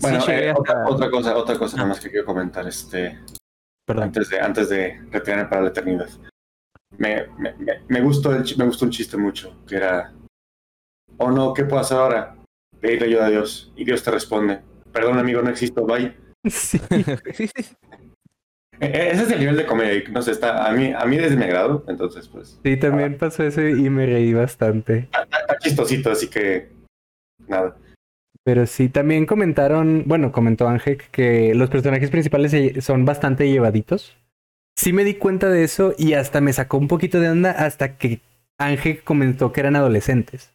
Bueno, 0.00 0.18
eh, 0.28 0.50
hasta- 0.50 0.60
otra, 0.60 0.88
otra 0.88 1.10
cosa, 1.10 1.36
otra 1.36 1.58
cosa 1.58 1.74
Ah. 1.74 1.78
nada 1.78 1.88
más 1.88 2.00
que 2.00 2.10
quiero 2.10 2.26
comentar, 2.26 2.66
este, 2.68 3.18
Perdón. 3.86 4.04
antes 4.04 4.28
de, 4.28 4.40
antes 4.40 4.68
de 4.68 5.00
retirarme 5.10 5.46
para 5.46 5.62
la 5.62 5.68
eternidad. 5.70 6.08
Me, 6.96 7.26
me, 7.38 7.54
me, 7.54 7.72
me 7.88 8.00
gustó 8.02 8.34
el, 8.34 8.44
me 8.56 8.64
gustó 8.66 8.84
un 8.84 8.90
chiste 8.92 9.16
mucho, 9.16 9.56
que 9.66 9.76
era, 9.76 10.12
oh 11.16 11.30
no, 11.30 11.52
¿qué 11.54 11.64
puedo 11.64 11.80
hacer 11.80 11.96
ahora? 11.98 12.36
Pedirle 12.80 13.06
ayuda 13.08 13.26
a 13.26 13.30
Dios, 13.30 13.72
y 13.76 13.84
Dios 13.84 14.02
te 14.04 14.10
responde, 14.10 14.60
perdón 14.98 15.18
amigo, 15.18 15.40
no 15.42 15.50
existo, 15.50 15.86
bye. 15.86 16.12
Sí. 16.50 16.80
E- 18.80 18.86
e- 18.86 19.10
Ese 19.12 19.22
es 19.24 19.30
el 19.30 19.38
nivel 19.40 19.56
de 19.56 19.66
comedia, 19.66 20.02
no 20.10 20.22
sé, 20.22 20.32
está, 20.32 20.66
a 20.68 20.72
mí, 20.72 20.92
a 20.96 21.04
mí 21.04 21.16
desde 21.16 21.36
mi 21.36 21.44
agrado, 21.44 21.84
entonces 21.88 22.28
pues, 22.28 22.58
Sí, 22.64 22.76
también 22.76 23.16
pasó 23.18 23.44
eso 23.44 23.60
y 23.62 23.88
me 23.90 24.06
reí 24.06 24.32
bastante. 24.34 25.08
está, 25.12 25.22
está 25.40 25.58
chistosito, 25.58 26.10
así 26.10 26.28
que, 26.28 26.68
nada. 27.46 27.76
Pero 28.44 28.66
sí, 28.66 28.88
también 28.88 29.26
comentaron, 29.26 30.04
bueno, 30.06 30.32
comentó 30.32 30.68
Ángel 30.68 30.98
que 31.10 31.54
los 31.54 31.70
personajes 31.70 32.10
principales 32.10 32.84
son 32.84 33.04
bastante 33.04 33.48
llevaditos. 33.50 34.16
Sí 34.76 34.92
me 34.92 35.04
di 35.04 35.14
cuenta 35.14 35.48
de 35.50 35.64
eso 35.64 35.94
y 35.98 36.14
hasta 36.14 36.40
me 36.40 36.52
sacó 36.52 36.78
un 36.78 36.88
poquito 36.88 37.20
de 37.20 37.28
onda 37.30 37.50
hasta 37.50 37.98
que 37.98 38.20
Ángel 38.58 39.02
comentó 39.02 39.52
que 39.52 39.60
eran 39.60 39.76
adolescentes. 39.76 40.52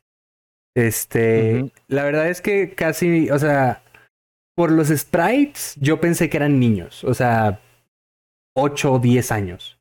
Este, 0.75 1.71
la 1.87 2.03
verdad 2.03 2.29
es 2.29 2.41
que 2.41 2.71
casi, 2.73 3.29
o 3.29 3.37
sea, 3.37 3.83
por 4.55 4.71
los 4.71 4.89
sprites 4.89 5.75
yo 5.79 6.00
pensé 6.00 6.29
que 6.29 6.38
eran 6.38 6.59
niños, 6.59 7.03
o 7.03 7.13
sea, 7.13 7.59
8 8.55 8.94
o 8.94 9.00
10 9.00 9.31
años. 9.31 9.79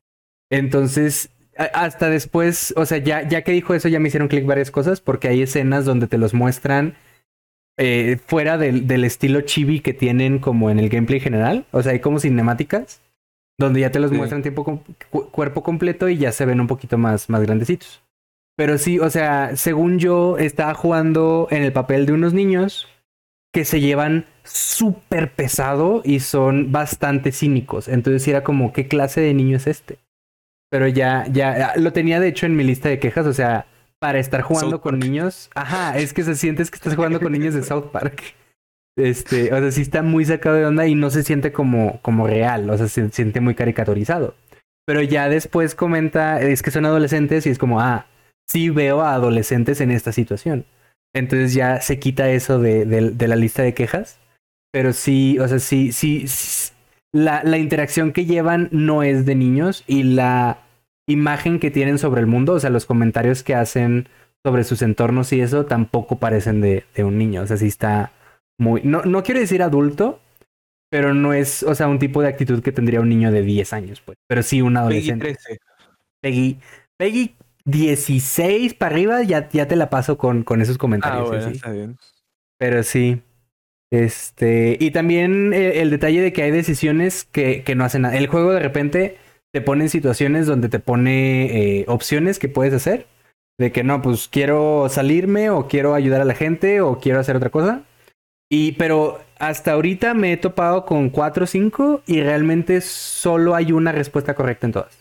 Entonces, 0.51 1.29
hasta 1.57 2.09
después, 2.09 2.73
o 2.77 2.85
sea, 2.85 2.97
ya, 2.97 3.27
ya 3.27 3.43
que 3.43 3.51
dijo 3.51 3.73
eso, 3.73 3.87
ya 3.89 3.99
me 3.99 4.07
hicieron 4.07 4.27
clic 4.27 4.45
varias 4.45 4.71
cosas 4.71 5.01
porque 5.01 5.27
hay 5.27 5.41
escenas 5.43 5.85
donde 5.85 6.07
te 6.07 6.17
los 6.17 6.33
muestran 6.33 6.95
eh, 7.77 8.17
fuera 8.27 8.57
del, 8.57 8.87
del 8.87 9.03
estilo 9.03 9.41
chibi 9.41 9.79
que 9.79 9.93
tienen 9.93 10.39
como 10.39 10.69
en 10.69 10.79
el 10.79 10.89
gameplay 10.89 11.19
general. 11.19 11.65
O 11.71 11.81
sea, 11.83 11.91
hay 11.93 11.99
como 11.99 12.19
cinemáticas 12.19 13.01
donde 13.59 13.81
ya 13.81 13.91
te 13.91 13.99
los 13.99 14.09
Sí. 14.11 14.17
muestran 14.17 14.41
tiempo 14.41 14.63
com- 14.63 14.79
cu- 15.11 15.29
cuerpo 15.29 15.61
completo 15.63 16.09
y 16.09 16.17
ya 16.17 16.31
se 16.31 16.45
ven 16.45 16.59
un 16.59 16.67
poquito 16.67 16.97
más, 16.97 17.29
más 17.29 17.41
grandecitos. 17.41 18.01
Pero 18.55 18.77
sí, 18.77 18.99
o 18.99 19.09
sea, 19.09 19.55
según 19.55 19.97
yo, 19.99 20.37
estaba 20.37 20.73
jugando 20.75 21.47
en 21.49 21.63
el 21.63 21.71
papel 21.73 22.05
de 22.05 22.13
unos 22.13 22.33
niños 22.33 22.87
que 23.51 23.65
se 23.65 23.79
llevan 23.79 24.25
súper 24.43 25.31
pesado 25.31 26.01
y 26.03 26.19
son 26.19 26.71
bastante 26.71 27.31
cínicos. 27.31 27.87
Entonces 27.87 28.27
era 28.27 28.43
como, 28.43 28.73
¿qué 28.73 28.87
clase 28.87 29.21
de 29.21 29.33
niño 29.33 29.57
es 29.57 29.67
este? 29.67 29.99
Pero 30.69 30.87
ya, 30.87 31.25
ya, 31.31 31.73
lo 31.77 31.93
tenía 31.93 32.19
de 32.19 32.27
hecho 32.29 32.45
en 32.45 32.55
mi 32.55 32.63
lista 32.63 32.89
de 32.89 32.99
quejas, 32.99 33.25
o 33.27 33.33
sea, 33.33 33.67
para 33.99 34.19
estar 34.19 34.41
jugando 34.41 34.71
South 34.71 34.81
con 34.81 34.99
Park. 34.99 35.03
niños, 35.03 35.49
ajá, 35.55 35.97
es 35.97 36.13
que 36.13 36.23
se 36.23 36.35
sientes 36.35 36.69
que 36.71 36.75
estás 36.75 36.95
jugando 36.95 37.19
con 37.19 37.31
niños 37.31 37.53
de 37.53 37.63
South 37.63 37.91
Park. 37.91 38.21
Este, 38.97 39.53
o 39.53 39.59
sea, 39.59 39.71
sí 39.71 39.81
está 39.81 40.01
muy 40.03 40.25
sacado 40.25 40.55
de 40.55 40.65
onda 40.65 40.85
y 40.87 40.93
no 40.95 41.09
se 41.09 41.23
siente 41.23 41.51
como, 41.51 41.99
como 42.01 42.27
real, 42.27 42.69
o 42.69 42.77
sea, 42.77 42.87
se 42.87 43.09
siente 43.09 43.39
muy 43.39 43.55
caricaturizado. 43.55 44.35
Pero 44.85 45.01
ya 45.01 45.29
después 45.29 45.75
comenta, 45.75 46.41
es 46.41 46.61
que 46.61 46.69
son 46.71 46.85
adolescentes 46.85 47.45
y 47.45 47.49
es 47.49 47.57
como, 47.57 47.79
ah, 47.79 48.05
sí 48.47 48.69
veo 48.69 49.01
a 49.01 49.13
adolescentes 49.13 49.79
en 49.81 49.91
esta 49.91 50.11
situación. 50.11 50.65
Entonces 51.15 51.53
ya 51.53 51.79
se 51.81 51.99
quita 51.99 52.29
eso 52.31 52.59
de, 52.59 52.85
de- 52.85 53.11
de 53.11 53.27
la 53.27 53.35
lista 53.35 53.63
de 53.63 53.73
quejas. 53.73 54.19
Pero 54.73 54.91
sí, 54.93 55.37
o 55.39 55.47
sea, 55.47 55.59
sí, 55.59 55.91
sí, 55.91 56.27
sí, 56.27 56.73
la, 57.13 57.43
la 57.43 57.59
interacción 57.59 58.11
que 58.11 58.25
llevan 58.25 58.69
no 58.71 59.03
es 59.03 59.25
de 59.25 59.35
niños 59.35 59.83
y 59.87 60.03
la 60.03 60.59
imagen 61.07 61.59
que 61.59 61.71
tienen 61.71 61.99
sobre 61.99 62.21
el 62.21 62.27
mundo, 62.27 62.53
o 62.53 62.59
sea, 62.59 62.71
los 62.71 62.85
comentarios 62.87 63.43
que 63.43 63.55
hacen 63.55 64.07
sobre 64.43 64.63
sus 64.63 64.81
entornos 64.81 65.31
y 65.31 65.41
eso 65.41 65.65
tampoco 65.65 66.17
parecen 66.17 66.59
de, 66.61 66.85
de 66.95 67.03
un 67.03 67.17
niño. 67.19 67.43
O 67.43 67.47
sea, 67.47 67.57
sí 67.57 67.67
está 67.67 68.11
muy... 68.59 68.81
No, 68.83 69.03
no 69.03 69.23
quiero 69.23 69.39
decir 69.41 69.61
adulto, 69.61 70.19
pero 70.89 71.13
no 71.13 71.33
es, 71.33 71.63
o 71.63 71.75
sea, 71.75 71.87
un 71.87 71.99
tipo 71.99 72.21
de 72.21 72.29
actitud 72.29 72.61
que 72.63 72.71
tendría 72.71 73.01
un 73.01 73.09
niño 73.09 73.31
de 73.31 73.43
10 73.43 73.73
años, 73.73 74.01
pues. 74.01 74.17
Pero 74.27 74.43
sí 74.43 74.61
un 74.61 74.77
Peggy 74.87 75.11
adolescente. 75.11 75.35
13. 75.35 75.59
Peggy, 76.21 76.59
Peggy 76.97 77.35
16 77.65 78.73
para 78.75 78.95
arriba, 78.95 79.23
ya, 79.23 79.49
ya 79.49 79.67
te 79.67 79.75
la 79.75 79.89
paso 79.89 80.17
con, 80.17 80.43
con 80.43 80.61
esos 80.61 80.77
Ah, 80.77 80.79
comentarios. 80.79 81.27
bueno, 81.27 81.49
sí. 81.49 81.51
está 81.51 81.71
bien. 81.71 81.97
Pero 82.57 82.83
sí. 82.83 83.21
Este. 83.93 84.75
Y 84.79 84.89
también 84.89 85.53
eh, 85.53 85.81
el 85.81 85.91
detalle 85.91 86.19
de 86.19 86.33
que 86.33 86.41
hay 86.41 86.49
decisiones 86.49 87.25
que, 87.25 87.63
que 87.63 87.75
no 87.75 87.85
hacen 87.85 88.01
nada. 88.01 88.17
El 88.17 88.25
juego 88.25 88.51
de 88.51 88.59
repente 88.59 89.17
te 89.53 89.61
pone 89.61 89.83
en 89.83 89.89
situaciones 89.91 90.47
donde 90.47 90.67
te 90.67 90.79
pone 90.79 91.81
eh, 91.81 91.85
opciones 91.87 92.39
que 92.39 92.49
puedes 92.49 92.73
hacer. 92.73 93.05
De 93.59 93.71
que 93.71 93.83
no, 93.83 94.01
pues 94.01 94.27
quiero 94.27 94.87
salirme, 94.89 95.51
o 95.51 95.67
quiero 95.67 95.93
ayudar 95.93 96.21
a 96.21 96.25
la 96.25 96.33
gente, 96.33 96.81
o 96.81 96.97
quiero 96.97 97.19
hacer 97.19 97.35
otra 97.35 97.51
cosa. 97.51 97.83
Y, 98.49 98.71
pero 98.73 99.19
hasta 99.37 99.73
ahorita 99.73 100.15
me 100.15 100.33
he 100.33 100.37
topado 100.37 100.87
con 100.87 101.11
cuatro 101.11 101.43
o 101.43 101.47
cinco 101.47 102.01
y 102.07 102.19
realmente 102.21 102.81
solo 102.81 103.53
hay 103.53 103.73
una 103.73 103.91
respuesta 103.91 104.33
correcta 104.33 104.65
en 104.65 104.73
todas. 104.73 104.97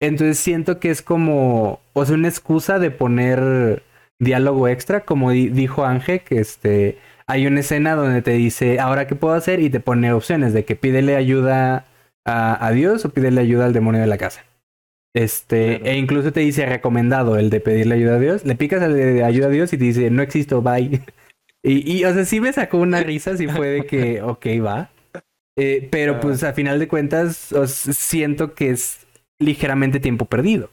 Entonces 0.00 0.38
siento 0.38 0.78
que 0.78 0.90
es 0.90 1.02
como, 1.02 1.80
o 1.92 2.04
sea, 2.04 2.14
una 2.14 2.28
excusa 2.28 2.78
de 2.78 2.92
poner 2.92 3.82
diálogo 4.20 4.68
extra, 4.68 5.04
como 5.04 5.30
di- 5.30 5.48
dijo 5.48 5.84
Ángel, 5.84 6.20
que 6.20 6.38
este, 6.40 6.98
hay 7.26 7.46
una 7.46 7.60
escena 7.60 7.94
donde 7.94 8.22
te 8.22 8.32
dice, 8.32 8.80
ahora 8.80 9.06
qué 9.06 9.14
puedo 9.14 9.34
hacer 9.34 9.60
y 9.60 9.70
te 9.70 9.80
pone 9.80 10.12
opciones 10.12 10.52
de 10.52 10.64
que 10.64 10.76
pídele 10.76 11.16
ayuda 11.16 11.86
a, 12.26 12.66
a 12.66 12.70
Dios 12.72 13.04
o 13.04 13.10
pídele 13.10 13.40
ayuda 13.40 13.66
al 13.66 13.72
demonio 13.72 14.00
de 14.00 14.06
la 14.06 14.18
casa. 14.18 14.44
Este, 15.14 15.78
Claro. 15.78 15.86
e 15.86 15.96
incluso 15.96 16.32
te 16.32 16.40
dice 16.40 16.66
recomendado 16.66 17.36
el 17.38 17.50
de 17.50 17.60
pedirle 17.60 17.94
ayuda 17.96 18.16
a 18.16 18.20
Dios. 18.20 18.44
Le 18.44 18.54
picas 18.56 18.82
al 18.82 18.94
de 18.94 19.24
ayuda 19.24 19.46
a 19.46 19.50
Dios 19.50 19.72
y 19.72 19.78
te 19.78 19.84
dice, 19.84 20.10
no 20.10 20.22
existo, 20.22 20.62
bye. 20.62 21.00
Y, 21.60 21.92
y, 21.98 22.04
o 22.04 22.14
sea, 22.14 22.24
sí 22.24 22.40
me 22.40 22.52
sacó 22.52 22.78
una 22.78 23.00
risa, 23.00 23.36
sí 23.36 23.48
fue 23.48 23.66
de 23.66 23.84
que, 23.84 24.22
ok, 24.22 24.46
va. 24.64 24.90
Eh, 25.58 25.88
pero 25.90 26.20
pues 26.20 26.44
a 26.44 26.52
final 26.52 26.78
de 26.78 26.86
cuentas, 26.86 27.52
os- 27.52 27.72
siento 27.72 28.54
que 28.54 28.70
es 28.70 29.06
ligeramente 29.40 29.98
tiempo 29.98 30.24
perdido. 30.26 30.70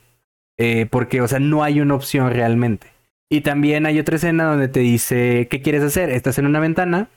Eh, 0.59 0.85
porque, 0.85 1.21
o 1.21 1.27
sea, 1.27 1.39
no 1.39 1.63
hay 1.63 1.81
una 1.81 1.95
opción 1.95 2.29
realmente. 2.31 2.87
Y 3.29 3.41
también 3.41 3.85
hay 3.85 3.99
otra 3.99 4.17
escena 4.17 4.45
donde 4.45 4.67
te 4.67 4.81
dice, 4.81 5.47
¿qué 5.49 5.61
quieres 5.61 5.83
hacer? 5.83 6.09
Estás 6.09 6.37
en 6.37 6.45
una 6.45 6.59
ventana. 6.59 7.09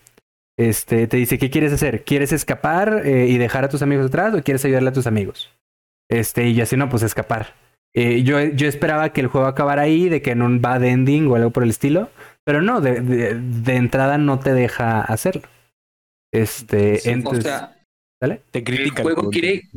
Este, 0.58 1.06
te 1.06 1.16
dice, 1.16 1.38
¿qué 1.38 1.50
quieres 1.50 1.72
hacer? 1.72 2.04
¿Quieres 2.04 2.32
escapar 2.32 3.02
eh, 3.06 3.26
y 3.28 3.38
dejar 3.38 3.64
a 3.64 3.68
tus 3.68 3.82
amigos 3.82 4.06
atrás 4.06 4.34
o 4.34 4.42
quieres 4.42 4.64
ayudarle 4.64 4.90
a 4.90 4.92
tus 4.94 5.06
amigos? 5.06 5.50
Este, 6.10 6.48
y 6.48 6.54
yo 6.54 6.62
así, 6.64 6.76
no, 6.76 6.88
pues 6.88 7.02
escapar. 7.02 7.54
Eh, 7.94 8.22
yo, 8.22 8.40
yo 8.42 8.68
esperaba 8.68 9.12
que 9.12 9.20
el 9.20 9.28
juego 9.28 9.46
acabara 9.46 9.82
ahí, 9.82 10.08
de 10.08 10.22
que 10.22 10.32
en 10.32 10.42
un 10.42 10.60
bad 10.60 10.84
ending 10.84 11.26
o 11.28 11.36
algo 11.36 11.50
por 11.50 11.62
el 11.62 11.70
estilo. 11.70 12.10
Pero 12.44 12.62
no, 12.62 12.80
de, 12.80 13.00
de, 13.00 13.34
de 13.34 13.76
entrada 13.76 14.18
no 14.18 14.38
te 14.40 14.52
deja 14.54 15.00
hacerlo. 15.02 15.42
Este, 16.32 16.98
Sí, 16.98 17.10
entonces, 17.10 17.44
o 17.44 17.48
sea, 17.48 17.76
¿sale? 18.20 18.42
Te 18.50 18.62
el 18.64 18.64
critican. 18.64 19.02
juego 19.04 19.30
quiere 19.30 19.68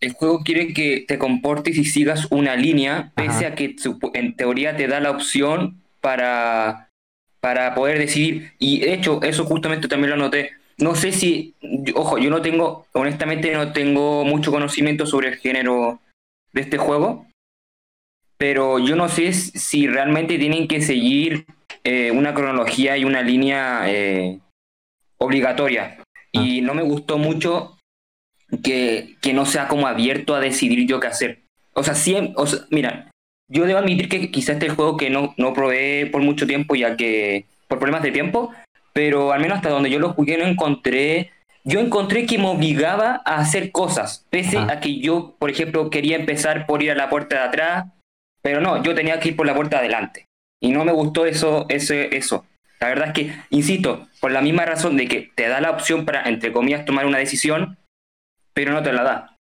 el 0.00 0.12
juego 0.12 0.42
quiere 0.44 0.74
que 0.74 1.04
te 1.06 1.18
comportes 1.18 1.76
y 1.76 1.84
sigas 1.84 2.26
una 2.30 2.56
línea, 2.56 3.12
pese 3.14 3.46
Ajá. 3.46 3.48
a 3.48 3.54
que 3.54 3.76
en 4.14 4.36
teoría 4.36 4.76
te 4.76 4.88
da 4.88 5.00
la 5.00 5.10
opción 5.10 5.80
para, 6.00 6.90
para 7.40 7.74
poder 7.74 7.98
decidir. 7.98 8.52
Y 8.58 8.80
de 8.80 8.94
hecho, 8.94 9.22
eso 9.22 9.44
justamente 9.44 9.88
también 9.88 10.10
lo 10.10 10.16
noté. 10.16 10.52
No 10.78 10.94
sé 10.94 11.12
si, 11.12 11.54
ojo, 11.94 12.18
yo 12.18 12.28
no 12.28 12.42
tengo, 12.42 12.86
honestamente 12.92 13.52
no 13.52 13.72
tengo 13.72 14.24
mucho 14.24 14.50
conocimiento 14.50 15.06
sobre 15.06 15.28
el 15.28 15.36
género 15.36 16.00
de 16.52 16.60
este 16.60 16.76
juego, 16.76 17.26
pero 18.36 18.78
yo 18.78 18.94
no 18.96 19.08
sé 19.08 19.32
si 19.32 19.86
realmente 19.86 20.38
tienen 20.38 20.68
que 20.68 20.82
seguir 20.82 21.46
eh, 21.84 22.10
una 22.10 22.34
cronología 22.34 22.98
y 22.98 23.04
una 23.04 23.22
línea 23.22 23.84
eh, 23.86 24.38
obligatoria. 25.16 25.98
Y 26.32 26.60
no 26.60 26.74
me 26.74 26.82
gustó 26.82 27.16
mucho 27.16 27.75
que, 28.62 29.16
que 29.20 29.32
no 29.32 29.46
sea 29.46 29.68
como 29.68 29.86
abierto 29.86 30.34
a 30.34 30.40
decidir 30.40 30.86
yo 30.86 31.00
qué 31.00 31.08
hacer. 31.08 31.42
O 31.72 31.82
sea, 31.82 31.94
siempre, 31.94 32.34
o 32.36 32.46
sea, 32.46 32.60
mira, 32.70 33.10
yo 33.48 33.66
debo 33.66 33.78
admitir 33.78 34.08
que 34.08 34.30
quizás 34.30 34.54
este 34.54 34.66
es 34.66 34.70
el 34.70 34.76
juego 34.76 34.96
que 34.96 35.10
no, 35.10 35.34
no 35.36 35.52
probé 35.52 36.06
por 36.06 36.22
mucho 36.22 36.46
tiempo, 36.46 36.74
ya 36.74 36.96
que 36.96 37.46
por 37.68 37.78
problemas 37.78 38.02
de 38.02 38.12
tiempo, 38.12 38.52
pero 38.92 39.32
al 39.32 39.40
menos 39.40 39.56
hasta 39.56 39.68
donde 39.68 39.90
yo 39.90 39.98
lo 39.98 40.14
jugué 40.14 40.38
no 40.38 40.46
encontré, 40.46 41.30
yo 41.64 41.80
encontré 41.80 42.26
que 42.26 42.38
me 42.38 42.46
obligaba 42.46 43.22
a 43.24 43.38
hacer 43.38 43.72
cosas, 43.72 44.24
pese 44.30 44.58
a 44.58 44.80
que 44.80 45.00
yo, 45.00 45.34
por 45.38 45.50
ejemplo, 45.50 45.90
quería 45.90 46.16
empezar 46.16 46.66
por 46.66 46.82
ir 46.82 46.92
a 46.92 46.94
la 46.94 47.10
puerta 47.10 47.36
de 47.36 47.42
atrás, 47.42 47.86
pero 48.40 48.60
no, 48.60 48.82
yo 48.82 48.94
tenía 48.94 49.18
que 49.18 49.30
ir 49.30 49.36
por 49.36 49.46
la 49.46 49.54
puerta 49.54 49.76
de 49.76 49.86
adelante. 49.86 50.26
Y 50.60 50.70
no 50.70 50.84
me 50.84 50.92
gustó 50.92 51.26
eso, 51.26 51.66
ese, 51.68 52.16
eso. 52.16 52.46
La 52.80 52.88
verdad 52.88 53.08
es 53.08 53.14
que, 53.14 53.36
insisto, 53.50 54.06
por 54.20 54.30
la 54.30 54.40
misma 54.40 54.64
razón 54.64 54.96
de 54.96 55.08
que 55.08 55.30
te 55.34 55.48
da 55.48 55.60
la 55.60 55.70
opción 55.70 56.04
para, 56.04 56.22
entre 56.28 56.52
comillas, 56.52 56.84
tomar 56.84 57.06
una 57.06 57.18
decisión, 57.18 57.76
pero 58.56 58.72
no 58.72 58.82
te 58.82 58.90
la 58.90 59.02
da. 59.02 59.36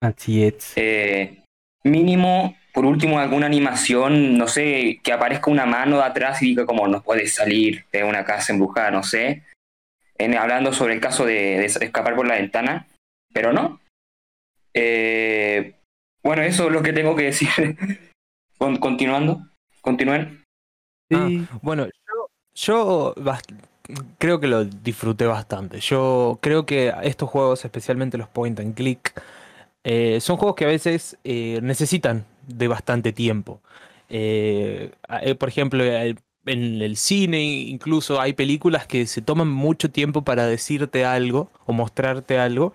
Así 0.00 0.44
es. 0.44 0.74
Eh, 0.76 1.42
mínimo, 1.82 2.56
por 2.72 2.86
último, 2.86 3.18
alguna 3.18 3.46
animación, 3.46 4.38
no 4.38 4.46
sé, 4.46 5.00
que 5.02 5.12
aparezca 5.12 5.50
una 5.50 5.66
mano 5.66 5.96
de 5.96 6.04
atrás 6.04 6.40
y 6.40 6.46
diga 6.50 6.66
como 6.66 6.86
no 6.86 7.02
puedes 7.02 7.34
salir 7.34 7.84
de 7.92 8.04
una 8.04 8.24
casa 8.24 8.52
embrujada, 8.52 8.92
no 8.92 9.02
sé. 9.02 9.42
En, 10.18 10.36
hablando 10.36 10.72
sobre 10.72 10.94
el 10.94 11.00
caso 11.00 11.26
de, 11.26 11.58
de 11.58 11.64
escapar 11.64 12.14
por 12.14 12.28
la 12.28 12.36
ventana, 12.36 12.86
pero 13.34 13.52
no. 13.52 13.80
Eh, 14.72 15.74
bueno, 16.22 16.42
eso 16.42 16.66
es 16.68 16.72
lo 16.72 16.82
que 16.82 16.92
tengo 16.92 17.16
que 17.16 17.24
decir. 17.24 17.48
Con- 18.58 18.76
Continuando, 18.76 19.48
continúen. 19.80 20.44
Ah. 21.12 21.28
Bueno, 21.62 21.86
yo, 21.86 22.28
yo 22.54 23.14
creo 24.18 24.40
que 24.40 24.46
lo 24.48 24.64
disfruté 24.64 25.26
bastante. 25.26 25.80
Yo 25.80 26.38
creo 26.42 26.66
que 26.66 26.92
estos 27.02 27.28
juegos, 27.28 27.64
especialmente 27.64 28.18
los 28.18 28.28
point 28.28 28.58
and 28.60 28.74
click, 28.74 29.12
eh, 29.84 30.18
son 30.20 30.36
juegos 30.36 30.56
que 30.56 30.64
a 30.64 30.68
veces 30.68 31.18
eh, 31.24 31.60
necesitan 31.62 32.24
de 32.46 32.68
bastante 32.68 33.12
tiempo. 33.12 33.60
Eh, 34.08 34.92
por 35.38 35.48
ejemplo, 35.48 35.84
en 35.84 36.82
el 36.82 36.96
cine 36.96 37.42
incluso 37.44 38.20
hay 38.20 38.32
películas 38.32 38.86
que 38.86 39.06
se 39.06 39.22
toman 39.22 39.48
mucho 39.48 39.90
tiempo 39.90 40.22
para 40.22 40.46
decirte 40.46 41.04
algo 41.04 41.50
o 41.66 41.72
mostrarte 41.72 42.38
algo. 42.38 42.74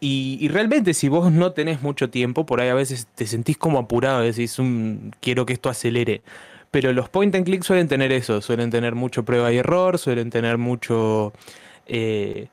Y, 0.00 0.38
y 0.40 0.48
realmente 0.48 0.94
si 0.94 1.08
vos 1.08 1.32
no 1.32 1.52
tenés 1.52 1.82
mucho 1.82 2.10
tiempo, 2.10 2.44
por 2.46 2.60
ahí 2.60 2.68
a 2.68 2.74
veces 2.74 3.06
te 3.14 3.26
sentís 3.26 3.56
como 3.58 3.78
apurado, 3.78 4.20
decís, 4.22 4.58
"Mm, 4.58 5.10
quiero 5.20 5.46
que 5.46 5.54
esto 5.54 5.70
acelere. 5.70 6.22
Pero 6.70 6.92
los 6.92 7.08
point 7.08 7.34
and 7.34 7.44
click 7.44 7.62
suelen 7.62 7.88
tener 7.88 8.12
eso, 8.12 8.40
suelen 8.40 8.70
tener 8.70 8.94
mucho 8.94 9.24
prueba 9.24 9.52
y 9.52 9.58
error, 9.58 9.98
suelen 9.98 10.30
tener 10.30 10.58
mucho... 10.58 11.32
eh, 11.86 12.48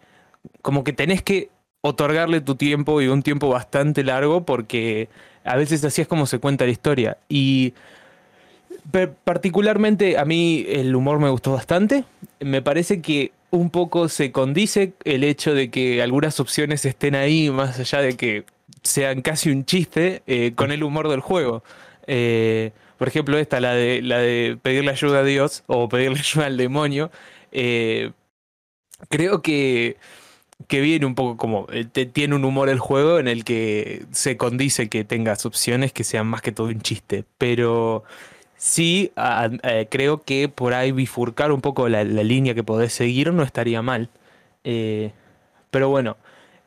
como 0.61 0.83
que 0.83 0.93
tenés 0.93 1.21
que 1.21 1.49
otorgarle 1.81 2.41
tu 2.41 2.55
tiempo 2.55 3.01
y 3.01 3.07
un 3.07 3.23
tiempo 3.23 3.49
bastante 3.49 4.03
largo 4.03 4.45
porque 4.45 5.09
a 5.43 5.57
veces 5.57 5.83
así 5.83 6.01
es 6.01 6.07
como 6.07 6.25
se 6.25 6.39
cuenta 6.39 6.65
la 6.65 6.71
historia. 6.71 7.17
Y 7.27 7.73
particularmente 9.23 10.17
a 10.17 10.25
mí 10.25 10.65
el 10.67 10.95
humor 10.95 11.19
me 11.19 11.29
gustó 11.29 11.53
bastante. 11.53 12.05
Me 12.39 12.61
parece 12.61 13.01
que 13.01 13.31
un 13.51 13.69
poco 13.69 14.09
se 14.09 14.31
condice 14.31 14.93
el 15.03 15.23
hecho 15.23 15.53
de 15.53 15.69
que 15.69 16.01
algunas 16.01 16.39
opciones 16.39 16.85
estén 16.85 17.15
ahí, 17.15 17.49
más 17.49 17.79
allá 17.79 18.01
de 18.01 18.15
que 18.15 18.45
sean 18.81 19.21
casi 19.21 19.51
un 19.51 19.65
chiste, 19.65 20.23
eh, 20.25 20.53
con 20.55 20.71
el 20.71 20.83
humor 20.83 21.09
del 21.09 21.19
juego. 21.19 21.63
Eh, 22.07 22.71
por 22.97 23.07
ejemplo, 23.07 23.37
esta, 23.37 23.59
la 23.59 23.73
de, 23.73 24.01
la 24.01 24.19
de 24.19 24.57
pedirle 24.61 24.91
ayuda 24.91 25.19
a 25.19 25.23
Dios 25.23 25.63
o 25.67 25.89
pedirle 25.89 26.19
ayuda 26.21 26.47
al 26.47 26.57
demonio. 26.57 27.11
eh, 27.51 28.11
creo 29.09 29.41
que, 29.41 29.97
que 30.67 30.81
viene 30.81 31.05
un 31.05 31.15
poco 31.15 31.37
como. 31.37 31.67
eh, 31.71 31.85
tiene 32.07 32.35
un 32.35 32.45
humor 32.45 32.69
el 32.69 32.79
juego 32.79 33.19
en 33.19 33.27
el 33.27 33.43
que 33.45 34.05
se 34.11 34.37
condice 34.37 34.89
que 34.89 35.05
tengas 35.05 35.45
opciones 35.45 35.93
que 35.93 36.03
sean 36.05 36.27
más 36.27 36.41
que 36.43 36.51
todo 36.51 36.67
un 36.67 36.81
chiste. 36.81 37.25
Pero 37.39 38.03
sí, 38.57 39.11
eh, 39.63 39.87
creo 39.91 40.23
que 40.23 40.49
por 40.49 40.73
ahí 40.73 40.91
bifurcar 40.91 41.51
un 41.51 41.61
poco 41.61 41.89
la, 41.89 42.03
la 42.03 42.23
línea 42.23 42.55
que 42.55 42.63
podés 42.63 42.93
seguir 42.93 43.33
no 43.33 43.43
estaría 43.43 43.81
mal. 43.83 44.09
Eh, 44.63 45.11
pero 45.71 45.89
bueno. 45.89 46.17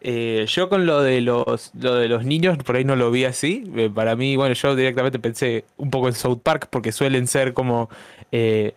Eh, 0.06 0.46
yo 0.48 0.68
con 0.70 0.86
lo 0.86 1.02
de 1.02 1.20
los 1.20 1.72
lo 1.74 1.96
de 1.96 2.08
los 2.08 2.24
niños 2.24 2.58
por 2.58 2.76
ahí 2.76 2.84
no 2.84 2.96
lo 2.96 3.10
vi 3.10 3.24
así. 3.24 3.64
Eh, 3.76 3.90
para 3.94 4.16
mí, 4.16 4.36
bueno, 4.36 4.54
yo 4.54 4.76
directamente 4.76 5.18
pensé 5.18 5.64
un 5.76 5.90
poco 5.90 6.08
en 6.08 6.14
South 6.14 6.40
Park 6.42 6.68
porque 6.70 6.92
suelen 6.92 7.26
ser 7.26 7.54
como 7.54 7.90
eh, 8.32 8.74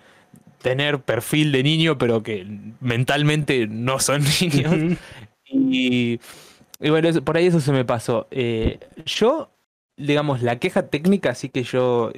tener 0.61 1.01
perfil 1.01 1.51
de 1.53 1.63
niño, 1.63 1.97
pero 1.97 2.23
que 2.23 2.45
mentalmente 2.81 3.67
no 3.67 3.99
son 3.99 4.23
niños. 4.41 4.97
Y, 5.45 6.19
y 6.79 6.89
bueno, 6.89 7.09
eso- 7.09 7.23
por 7.23 7.37
ahí 7.37 7.47
eso 7.47 7.59
se 7.61 7.71
me 7.73 7.85
pasó. 7.85 8.27
Yo, 9.05 9.51
digamos, 9.97 10.41
la 10.41 10.59
queja 10.59 10.87
técnica, 10.89 11.35
sí 11.35 11.49
que 11.49 11.63
yo 11.63 12.11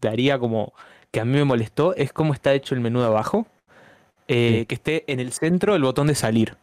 daría 0.00 0.38
como 0.38 0.72
que 1.10 1.20
a 1.20 1.24
mí 1.24 1.32
me 1.32 1.44
molestó, 1.44 1.94
es 1.96 2.12
cómo 2.12 2.32
está 2.34 2.54
hecho 2.54 2.74
el 2.74 2.80
menú 2.80 3.00
de 3.00 3.06
abajo. 3.06 3.46
Sí. 4.28 4.66
Que 4.68 4.74
esté 4.74 5.04
en 5.12 5.20
el 5.20 5.32
centro 5.32 5.74
el 5.76 5.82
botón 5.82 6.06
de 6.08 6.14
salir. 6.14 6.56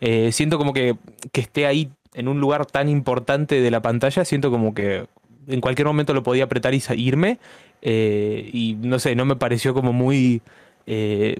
Eh, 0.00 0.32
siento 0.32 0.58
como 0.58 0.72
que, 0.72 0.96
que 1.32 1.40
esté 1.40 1.66
ahí 1.66 1.90
en 2.14 2.28
un 2.28 2.40
lugar 2.40 2.66
tan 2.66 2.88
importante 2.88 3.60
de 3.60 3.70
la 3.70 3.82
pantalla, 3.82 4.24
siento 4.24 4.50
como 4.50 4.74
que 4.74 5.06
en 5.46 5.60
cualquier 5.60 5.86
momento 5.86 6.14
lo 6.14 6.22
podía 6.22 6.44
apretar 6.44 6.74
y 6.74 6.82
irme. 6.96 7.38
eh, 7.82 8.50
y 8.52 8.74
no 8.80 8.98
sé, 8.98 9.14
no 9.14 9.24
me 9.24 9.36
pareció 9.36 9.74
como 9.74 9.92
muy 9.92 10.42
eh, 10.86 11.36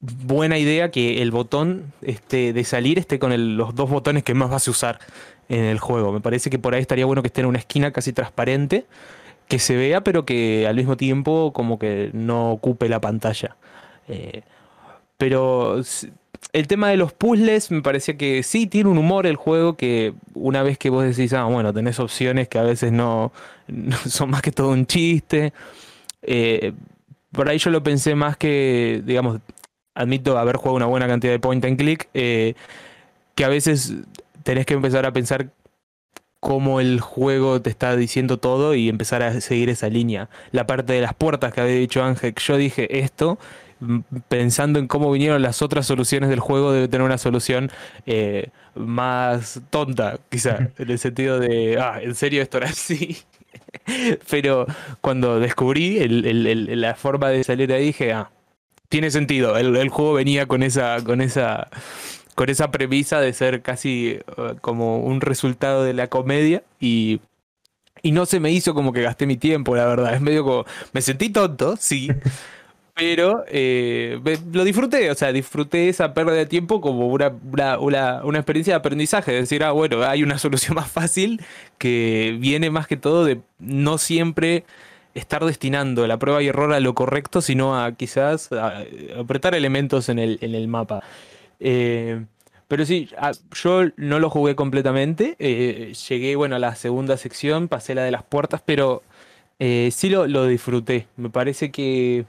buena 0.00 0.58
idea 0.58 0.90
que 0.90 1.22
el 1.22 1.30
botón 1.30 1.92
este, 2.02 2.52
de 2.52 2.64
salir 2.64 2.98
esté 2.98 3.18
con 3.18 3.56
los 3.56 3.74
dos 3.74 3.88
botones 3.90 4.22
que 4.22 4.34
más 4.34 4.50
vas 4.50 4.68
a 4.68 4.70
usar 4.70 4.98
en 5.48 5.64
el 5.64 5.78
juego. 5.78 6.12
Me 6.12 6.20
parece 6.20 6.50
que 6.50 6.58
por 6.58 6.74
ahí 6.74 6.82
estaría 6.82 7.06
bueno 7.06 7.22
que 7.22 7.28
esté 7.28 7.40
en 7.40 7.46
una 7.48 7.58
esquina 7.58 7.92
casi 7.92 8.12
transparente, 8.12 8.86
que 9.48 9.58
se 9.58 9.76
vea, 9.76 10.02
pero 10.02 10.24
que 10.26 10.66
al 10.66 10.76
mismo 10.76 10.96
tiempo 10.96 11.52
como 11.52 11.78
que 11.78 12.10
no 12.12 12.52
ocupe 12.52 12.88
la 12.88 13.00
pantalla. 13.00 13.56
Pero 15.16 15.82
el 16.52 16.68
tema 16.68 16.88
de 16.88 16.96
los 16.96 17.12
puzzles 17.12 17.70
me 17.70 17.82
parecía 17.82 18.16
que 18.16 18.42
sí 18.42 18.66
tiene 18.66 18.90
un 18.90 18.98
humor 18.98 19.26
el 19.26 19.36
juego 19.36 19.76
que 19.76 20.14
una 20.34 20.62
vez 20.62 20.78
que 20.78 20.90
vos 20.90 21.04
decís, 21.04 21.32
ah, 21.32 21.44
bueno, 21.44 21.72
tenés 21.72 21.98
opciones 21.98 22.48
que 22.48 22.58
a 22.58 22.62
veces 22.62 22.92
no, 22.92 23.32
son 24.06 24.30
más 24.30 24.42
que 24.42 24.52
todo 24.52 24.70
un 24.70 24.86
chiste. 24.86 25.52
eh, 26.22 26.72
por 27.32 27.48
ahí 27.48 27.58
yo 27.58 27.70
lo 27.70 27.82
pensé 27.82 28.14
más 28.14 28.36
que, 28.36 29.02
digamos, 29.04 29.40
admito 29.94 30.38
haber 30.38 30.56
jugado 30.56 30.76
una 30.76 30.86
buena 30.86 31.06
cantidad 31.06 31.32
de 31.32 31.38
point 31.38 31.64
and 31.64 31.76
click, 31.76 32.08
eh, 32.14 32.54
que 33.34 33.44
a 33.44 33.48
veces 33.48 33.94
tenés 34.42 34.66
que 34.66 34.74
empezar 34.74 35.06
a 35.06 35.12
pensar 35.12 35.50
cómo 36.40 36.80
el 36.80 37.00
juego 37.00 37.62
te 37.62 37.70
está 37.70 37.96
diciendo 37.96 38.38
todo 38.38 38.74
y 38.74 38.88
empezar 38.88 39.22
a 39.22 39.40
seguir 39.40 39.70
esa 39.70 39.88
línea. 39.88 40.28
La 40.52 40.66
parte 40.66 40.92
de 40.92 41.00
las 41.00 41.14
puertas 41.14 41.52
que 41.52 41.60
había 41.60 41.76
dicho 41.76 42.04
Ángel, 42.04 42.34
yo 42.34 42.56
dije 42.56 43.00
esto 43.00 43.38
pensando 44.28 44.78
en 44.78 44.86
cómo 44.88 45.10
vinieron 45.12 45.42
las 45.42 45.62
otras 45.62 45.86
soluciones 45.86 46.30
del 46.30 46.40
juego, 46.40 46.72
debe 46.72 46.88
tener 46.88 47.04
una 47.04 47.18
solución 47.18 47.70
eh, 48.06 48.50
más 48.74 49.60
tonta, 49.70 50.18
quizá, 50.30 50.70
en 50.78 50.90
el 50.90 50.98
sentido 50.98 51.38
de, 51.40 51.78
ah, 51.80 52.00
¿en 52.02 52.14
serio 52.14 52.42
esto 52.42 52.58
era 52.58 52.68
así? 52.68 53.18
Pero 54.30 54.66
cuando 55.00 55.38
descubrí 55.40 55.98
el- 55.98 56.24
el- 56.26 56.46
el- 56.46 56.80
la 56.80 56.94
forma 56.94 57.28
de 57.30 57.44
salir 57.44 57.72
ahí, 57.72 57.86
dije, 57.86 58.12
ah, 58.12 58.30
tiene 58.88 59.10
sentido. 59.10 59.56
El, 59.56 59.88
juego 59.88 60.14
venía 60.14 60.46
con 60.46 60.62
esa, 60.62 61.02
con 61.04 61.20
esa, 61.20 61.68
con 62.34 62.48
esa 62.50 62.70
premisa 62.70 63.20
de 63.20 63.32
ser 63.32 63.62
casi 63.62 64.18
eh, 64.38 64.54
como 64.60 64.98
un 65.00 65.20
resultado 65.20 65.84
de 65.84 65.94
la 65.94 66.08
comedia 66.08 66.62
y, 66.80 67.20
y 68.02 68.12
no 68.12 68.26
se 68.26 68.40
me 68.40 68.52
hizo 68.52 68.74
como 68.74 68.92
que 68.92 69.02
gasté 69.02 69.26
mi 69.26 69.36
tiempo, 69.36 69.76
la 69.76 69.86
verdad. 69.86 70.14
Es 70.14 70.20
medio 70.20 70.44
como. 70.44 70.64
Me 70.92 71.02
sentí 71.02 71.30
tonto, 71.30 71.76
sí. 71.78 72.10
pero 72.94 73.44
eh, 73.48 74.20
lo 74.52 74.62
disfruté, 74.62 75.10
o 75.10 75.14
sea, 75.16 75.32
disfruté 75.32 75.88
esa 75.88 76.14
pérdida 76.14 76.36
de 76.36 76.46
tiempo 76.46 76.80
como 76.80 77.08
una, 77.08 77.32
una, 77.78 78.24
una, 78.24 78.38
experiencia 78.38 78.74
de 78.74 78.78
aprendizaje. 78.78 79.34
Es 79.34 79.42
decir, 79.42 79.64
ah, 79.64 79.72
bueno, 79.72 80.04
hay 80.04 80.22
una 80.22 80.38
solución 80.38 80.76
más 80.76 80.90
fácil 80.90 81.42
que 81.78 82.36
viene 82.40 82.70
más 82.70 82.86
que 82.86 82.96
todo 82.96 83.24
de 83.24 83.40
no 83.58 83.98
siempre 83.98 84.64
estar 85.14 85.44
destinando 85.44 86.06
la 86.06 86.18
prueba 86.18 86.42
y 86.42 86.48
error 86.48 86.72
a 86.72 86.80
lo 86.80 86.94
correcto, 86.94 87.40
sino 87.40 87.80
a 87.80 87.92
quizás 87.92 88.50
apretar 88.52 89.54
elementos 89.54 90.08
en 90.08 90.20
el, 90.20 90.38
en 90.40 90.54
el 90.54 90.68
mapa. 90.68 91.02
Eh, 91.60 92.24
pero 92.68 92.86
sí, 92.86 93.08
yo 93.52 93.82
no 93.96 94.20
lo 94.20 94.30
jugué 94.30 94.54
completamente. 94.54 95.36
Eh, 95.40 95.94
llegué, 96.08 96.36
bueno, 96.36 96.56
a 96.56 96.58
la 96.60 96.74
segunda 96.76 97.16
sección, 97.16 97.68
pasé 97.68 97.94
la 97.94 98.04
de 98.04 98.10
las 98.12 98.22
puertas, 98.22 98.62
pero 98.64 99.02
sí 99.58 100.10
lo, 100.10 100.26
lo, 100.26 100.46
disfruté. 100.46 101.06
Me 101.16 101.30
parece 101.30 101.70
que 101.70 102.26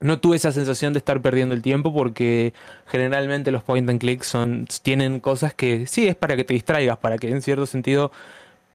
no 0.00 0.20
tuve 0.20 0.36
esa 0.36 0.52
sensación 0.52 0.92
de 0.92 0.98
estar 0.98 1.20
perdiendo 1.22 1.54
el 1.54 1.62
tiempo 1.62 1.92
porque 1.92 2.54
generalmente 2.86 3.50
los 3.50 3.62
point 3.62 3.88
and 3.90 4.00
click 4.00 4.22
son, 4.22 4.66
tienen 4.82 5.20
cosas 5.20 5.54
que 5.54 5.86
sí 5.86 6.06
es 6.08 6.16
para 6.16 6.36
que 6.36 6.44
te 6.44 6.54
distraigas, 6.54 6.98
para 6.98 7.18
que 7.18 7.30
en 7.30 7.42
cierto 7.42 7.66
sentido 7.66 8.12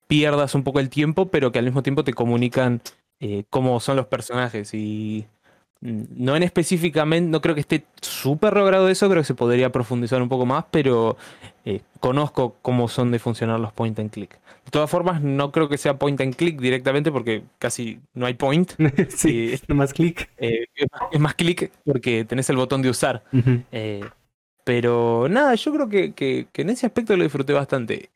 pierdas 0.07 0.55
un 0.55 0.63
poco 0.63 0.79
el 0.79 0.89
tiempo, 0.89 1.29
pero 1.29 1.51
que 1.51 1.59
al 1.59 1.65
mismo 1.65 1.83
tiempo 1.83 2.03
te 2.03 2.13
comunican 2.13 2.81
eh, 3.19 3.45
cómo 3.49 3.79
son 3.79 3.95
los 3.97 4.07
personajes. 4.07 4.73
Y 4.73 5.25
no 5.83 6.35
en 6.37 6.43
específicamente, 6.43 7.29
no 7.29 7.41
creo 7.41 7.55
que 7.55 7.61
esté 7.61 7.85
súper 8.01 8.53
logrado 8.53 8.87
eso, 8.87 9.09
creo 9.09 9.21
que 9.21 9.27
se 9.27 9.35
podría 9.35 9.71
profundizar 9.71 10.21
un 10.21 10.29
poco 10.29 10.45
más, 10.45 10.63
pero 10.71 11.17
eh, 11.65 11.81
conozco 11.99 12.55
cómo 12.61 12.87
son 12.87 13.11
de 13.11 13.19
funcionar 13.19 13.59
los 13.59 13.73
point 13.73 13.99
and 13.99 14.09
click. 14.09 14.39
De 14.63 14.71
todas 14.71 14.89
formas, 14.89 15.21
no 15.21 15.51
creo 15.51 15.67
que 15.67 15.77
sea 15.77 15.99
point 15.99 16.19
and 16.21 16.35
click 16.35 16.59
directamente 16.59 17.11
porque 17.11 17.43
casi 17.59 17.99
no 18.13 18.25
hay 18.25 18.35
point. 18.35 18.71
sí, 19.09 19.49
eh, 19.49 19.53
es 19.55 19.75
más 19.75 19.93
click. 19.93 20.29
Eh, 20.37 20.67
es 21.11 21.19
más 21.19 21.35
click 21.35 21.69
porque 21.83 22.23
tenés 22.23 22.49
el 22.49 22.55
botón 22.55 22.81
de 22.81 22.89
usar. 22.89 23.23
pero 24.63 25.27
nada, 25.29 25.53
yo 25.55 25.73
creo 25.73 25.89
que, 25.89 26.13
que, 26.13 26.47
en 26.53 26.69
ese 26.69 26.85
aspecto 26.85 27.17
lo 27.17 27.23
disfruté 27.23 27.51
bastante. 27.51 28.09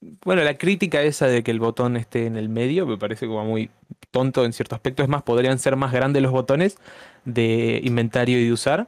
Bueno, 0.00 0.42
la 0.42 0.54
crítica 0.58 1.02
esa 1.02 1.26
de 1.26 1.42
que 1.42 1.50
el 1.50 1.60
botón 1.60 1.96
esté 1.96 2.26
en 2.26 2.36
el 2.36 2.48
medio 2.48 2.86
me 2.86 2.98
parece 2.98 3.26
como 3.26 3.44
muy 3.44 3.70
tonto 4.10 4.44
en 4.44 4.52
cierto 4.52 4.74
aspecto. 4.74 5.02
Es 5.02 5.08
más, 5.08 5.22
podrían 5.22 5.58
ser 5.58 5.76
más 5.76 5.92
grandes 5.92 6.22
los 6.22 6.32
botones 6.32 6.78
de 7.24 7.80
inventario 7.84 8.38
y 8.40 8.44
de 8.44 8.52
usar. 8.52 8.86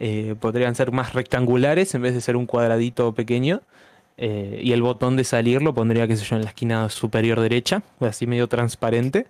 Eh, 0.00 0.34
podrían 0.38 0.74
ser 0.74 0.92
más 0.92 1.12
rectangulares 1.12 1.94
en 1.94 2.02
vez 2.02 2.14
de 2.14 2.20
ser 2.20 2.36
un 2.36 2.46
cuadradito 2.46 3.14
pequeño. 3.14 3.62
Eh, 4.16 4.60
y 4.62 4.72
el 4.72 4.82
botón 4.82 5.16
de 5.16 5.24
salir 5.24 5.60
lo 5.62 5.74
pondría, 5.74 6.06
qué 6.06 6.16
sé 6.16 6.24
yo, 6.24 6.36
en 6.36 6.42
la 6.42 6.50
esquina 6.50 6.88
superior 6.88 7.40
derecha, 7.40 7.82
así 8.00 8.26
medio 8.26 8.48
transparente. 8.48 9.26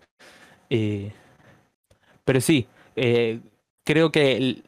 Eh, 0.68 1.12
pero 2.24 2.40
sí, 2.40 2.66
creo 3.84 4.12
que 4.12 4.62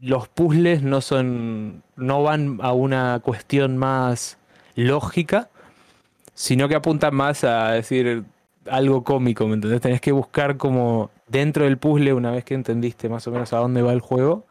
los 0.00 0.28
puzzles 0.28 0.82
no 0.82 1.00
son. 1.00 1.82
no 1.96 2.22
van 2.22 2.58
a 2.62 2.72
una 2.72 3.20
cuestión 3.20 3.76
más 3.76 4.38
lógica, 4.74 5.48
sino 6.38 6.68
que 6.68 6.76
apuntan 6.76 7.16
más 7.16 7.42
a 7.42 7.72
decir 7.72 8.22
algo 8.70 9.02
cómico, 9.02 9.48
¿me 9.48 9.54
entendés? 9.54 9.80
Tenés 9.80 10.00
que 10.00 10.12
buscar 10.12 10.56
como 10.56 11.10
dentro 11.26 11.64
del 11.64 11.78
puzzle, 11.78 12.12
una 12.12 12.30
vez 12.30 12.44
que 12.44 12.54
entendiste 12.54 13.08
más 13.08 13.26
o 13.26 13.32
menos 13.32 13.52
a 13.52 13.56
dónde 13.56 13.82
va 13.82 13.92
el 13.92 14.00
juego, 14.00 14.46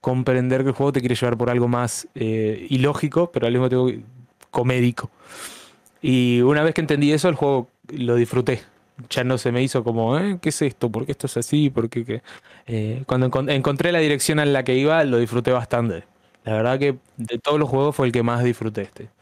comprender 0.00 0.62
que 0.62 0.68
el 0.68 0.74
juego 0.74 0.92
te 0.92 1.00
quiere 1.00 1.16
llevar 1.16 1.36
por 1.36 1.50
algo 1.50 1.66
más 1.66 2.06
eh, 2.14 2.68
ilógico, 2.70 3.32
pero 3.32 3.48
al 3.48 3.52
mismo 3.52 3.68
tiempo 3.68 4.06
comédico. 4.52 5.10
Y 6.00 6.42
una 6.42 6.62
vez 6.62 6.74
que 6.74 6.82
entendí 6.82 7.10
eso, 7.12 7.28
el 7.28 7.34
juego 7.34 7.70
lo 7.88 8.14
disfruté. 8.14 8.62
Ya 9.10 9.24
no 9.24 9.36
se 9.36 9.50
me 9.50 9.64
hizo 9.64 9.82
como, 9.82 10.16
¿eh? 10.18 10.38
¿qué 10.40 10.50
es 10.50 10.62
esto? 10.62 10.92
¿Por 10.92 11.06
qué 11.06 11.12
esto 11.12 11.26
es 11.26 11.36
así? 11.36 11.70
¿Por 11.70 11.88
qué? 11.88 12.22
Eh, 12.68 13.02
cuando 13.06 13.26
encontré 13.50 13.90
la 13.90 13.98
dirección 13.98 14.38
en 14.38 14.52
la 14.52 14.62
que 14.62 14.76
iba, 14.76 15.02
lo 15.02 15.18
disfruté 15.18 15.50
bastante. 15.50 16.04
La 16.44 16.52
verdad 16.52 16.78
que 16.78 16.98
de 17.16 17.38
todos 17.40 17.58
los 17.58 17.68
juegos 17.68 17.96
fue 17.96 18.06
el 18.06 18.12
que 18.12 18.22
más 18.22 18.44
disfruté 18.44 18.82
este. 18.82 19.15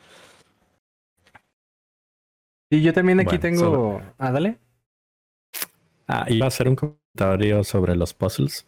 Y 2.75 2.83
yo 2.83 2.93
también 2.93 3.21
aquí 3.21 3.39
tengo. 3.39 4.03
Ah, 4.19 4.33
dale. 4.33 4.59
Ah, 6.09 6.27
iba 6.29 6.47
a 6.47 6.49
hacer 6.49 6.69
un 6.69 6.75
comentario 6.75 7.63
sobre 7.63 7.95
los 7.95 8.15
puzzles 8.15 8.67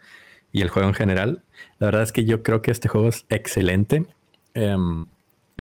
y 0.52 0.62
el 0.62 0.68
juego 0.68 0.88
en 0.88 0.94
general. 0.94 1.42
La 1.80 1.88
verdad 1.88 2.02
es 2.02 2.12
que 2.12 2.24
yo 2.24 2.44
creo 2.44 2.62
que 2.62 2.70
este 2.70 2.88
juego 2.88 3.08
es 3.08 3.26
excelente. 3.30 4.06
Em, 4.54 5.06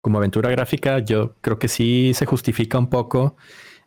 como 0.01 0.17
aventura 0.17 0.51
gráfica, 0.51 0.99
yo 0.99 1.35
creo 1.39 1.57
que 1.57 1.69
sí 1.69 2.11
se 2.13 2.25
justifica 2.25 2.77
un 2.77 2.89
poco 2.89 3.37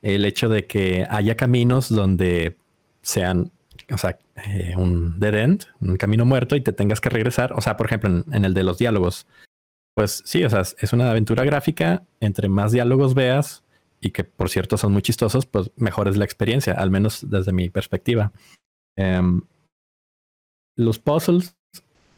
el 0.00 0.24
hecho 0.24 0.48
de 0.48 0.66
que 0.66 1.06
haya 1.10 1.36
caminos 1.36 1.90
donde 1.90 2.56
sean, 3.02 3.52
o 3.92 3.98
sea, 3.98 4.18
eh, 4.46 4.74
un 4.76 5.20
dead 5.20 5.34
end, 5.34 5.64
un 5.80 5.96
camino 5.98 6.24
muerto 6.24 6.56
y 6.56 6.62
te 6.62 6.72
tengas 6.72 7.02
que 7.02 7.10
regresar. 7.10 7.52
O 7.52 7.60
sea, 7.60 7.76
por 7.76 7.86
ejemplo, 7.86 8.08
en, 8.08 8.24
en 8.32 8.46
el 8.46 8.54
de 8.54 8.62
los 8.62 8.78
diálogos. 8.78 9.26
Pues 9.94 10.22
sí, 10.24 10.44
o 10.44 10.50
sea, 10.50 10.62
es 10.62 10.92
una 10.94 11.10
aventura 11.10 11.44
gráfica. 11.44 12.04
Entre 12.20 12.48
más 12.48 12.72
diálogos 12.72 13.14
veas, 13.14 13.65
y 14.06 14.10
que 14.12 14.22
por 14.24 14.48
cierto 14.48 14.76
son 14.76 14.92
muy 14.92 15.02
chistosos, 15.02 15.46
pues 15.46 15.70
mejor 15.76 16.06
es 16.06 16.16
la 16.16 16.24
experiencia, 16.24 16.74
al 16.74 16.90
menos 16.90 17.28
desde 17.28 17.52
mi 17.52 17.70
perspectiva. 17.70 18.32
Em, 18.96 19.42
los 20.76 21.00
puzzles, 21.00 21.56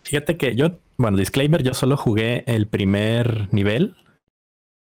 fíjate 0.03 0.37
que 0.37 0.55
yo, 0.55 0.79
bueno, 0.99 1.17
disclaimer, 1.17 1.63
yo 1.63 1.73
solo 1.73 1.97
jugué 1.97 2.45
el 2.47 2.67
primer 2.67 3.49
nivel. 3.53 3.97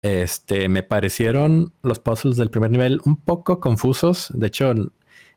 Este, 0.02 0.68
me 0.68 0.82
parecieron 0.82 1.72
los 1.82 1.98
puzzles 1.98 2.36
del 2.36 2.50
primer 2.50 2.70
nivel 2.70 3.00
un 3.04 3.16
poco 3.16 3.58
confusos. 3.58 4.30
De 4.34 4.48
hecho, 4.48 4.70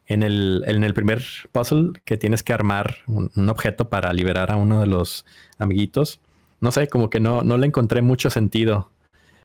en 0.07 0.23
el, 0.23 0.63
en 0.67 0.83
el 0.83 0.93
primer 0.93 1.23
puzzle 1.53 1.93
que 2.03 2.17
tienes 2.17 2.43
que 2.43 2.51
armar 2.51 2.97
un, 3.07 3.31
un, 3.35 3.49
objeto 3.49 3.89
para 3.89 4.11
liberar 4.11 4.51
a 4.51 4.57
uno 4.57 4.81
de 4.81 4.87
los 4.87 5.25
amiguitos, 5.57 6.19
no 6.59 6.71
sé, 6.71 6.87
como 6.87 7.09
que 7.09 7.21
no, 7.21 7.43
no 7.43 7.57
le 7.57 7.67
encontré 7.67 8.01
mucho 8.01 8.29
sentido. 8.29 8.91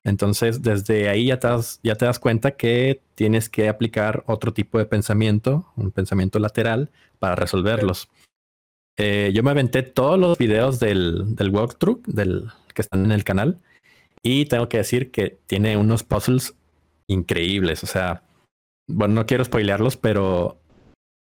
Entonces, 0.06 0.62
desde 0.62 1.08
ahí 1.08 1.26
ya 1.26 1.40
te, 1.40 1.48
das, 1.48 1.80
ya 1.82 1.96
te 1.96 2.04
das 2.04 2.20
cuenta 2.20 2.52
que 2.52 3.02
tienes 3.16 3.48
que 3.48 3.68
aplicar 3.68 4.22
otro 4.28 4.52
tipo 4.52 4.78
de 4.78 4.86
pensamiento, 4.86 5.66
un 5.74 5.90
pensamiento 5.90 6.38
lateral, 6.38 6.90
para 7.18 7.34
resolverlos. 7.34 8.08
Eh, 8.96 9.32
yo 9.34 9.42
me 9.42 9.50
aventé 9.50 9.82
todos 9.82 10.16
los 10.16 10.38
videos 10.38 10.78
del, 10.78 11.34
del 11.34 11.50
walkthrough 11.50 12.06
del, 12.06 12.52
que 12.72 12.82
están 12.82 13.04
en 13.04 13.10
el 13.10 13.24
canal 13.24 13.58
y 14.22 14.44
tengo 14.46 14.68
que 14.68 14.76
decir 14.76 15.10
que 15.10 15.38
tiene 15.48 15.76
unos 15.76 16.04
puzzles 16.04 16.54
increíbles. 17.08 17.82
O 17.82 17.88
sea, 17.88 18.22
bueno, 18.86 19.14
no 19.14 19.26
quiero 19.26 19.44
spoilearlos, 19.44 19.96
pero 19.96 20.60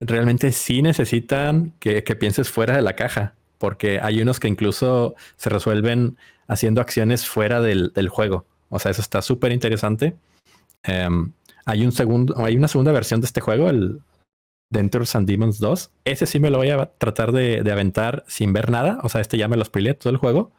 realmente 0.00 0.52
sí 0.52 0.80
necesitan 0.80 1.74
que, 1.80 2.02
que 2.02 2.16
pienses 2.16 2.48
fuera 2.48 2.76
de 2.76 2.82
la 2.82 2.96
caja, 2.96 3.34
porque 3.58 4.00
hay 4.00 4.22
unos 4.22 4.40
que 4.40 4.48
incluso 4.48 5.14
se 5.36 5.50
resuelven 5.50 6.16
haciendo 6.48 6.80
acciones 6.80 7.28
fuera 7.28 7.60
del, 7.60 7.92
del 7.92 8.08
juego. 8.08 8.46
O 8.70 8.78
sea, 8.78 8.90
eso 8.90 9.02
está 9.02 9.20
súper 9.20 9.52
interesante. 9.52 10.16
Em, 10.82 11.32
hay 11.66 11.84
un 11.84 11.92
segundo, 11.92 12.34
hay 12.38 12.56
una 12.56 12.68
segunda 12.68 12.92
versión 12.92 13.20
de 13.20 13.26
este 13.26 13.40
juego, 13.40 13.68
el 13.68 14.00
Dentures 14.70 15.14
and 15.16 15.28
Demons 15.28 15.58
2. 15.58 15.90
Ese 16.04 16.26
sí 16.26 16.40
me 16.40 16.50
lo 16.50 16.58
voy 16.58 16.70
a 16.70 16.86
tratar 16.86 17.32
de, 17.32 17.58
aventar 17.70 18.24
sin 18.28 18.52
ver 18.52 18.70
nada. 18.70 18.98
O 19.02 19.08
sea, 19.08 19.20
este 19.20 19.36
ya 19.36 19.48
me 19.48 19.56
lo 19.56 19.64
spoileé 19.64 19.94
todo 19.94 20.10
el 20.10 20.16
juego. 20.16 20.52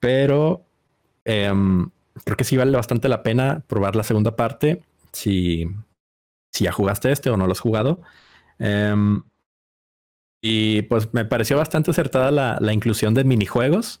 Pero 0.00 0.64
em, 1.24 1.90
creo 2.24 2.36
que 2.36 2.44
sí 2.44 2.56
vale 2.56 2.76
bastante 2.76 3.08
la 3.08 3.22
pena 3.22 3.62
probar 3.66 3.96
la 3.96 4.04
segunda 4.04 4.36
parte. 4.36 4.82
Si, 5.12 5.66
si 6.52 6.64
ya 6.64 6.72
jugaste 6.72 7.10
este 7.10 7.30
o 7.30 7.36
no 7.36 7.46
lo 7.46 7.52
has 7.52 7.60
jugado. 7.60 8.00
Em, 8.58 9.22
y 10.42 10.82
pues 10.82 11.12
me 11.12 11.24
pareció 11.24 11.58
bastante 11.58 11.90
acertada 11.90 12.30
la, 12.30 12.58
la 12.60 12.72
inclusión 12.72 13.12
de 13.14 13.24
minijuegos. 13.24 14.00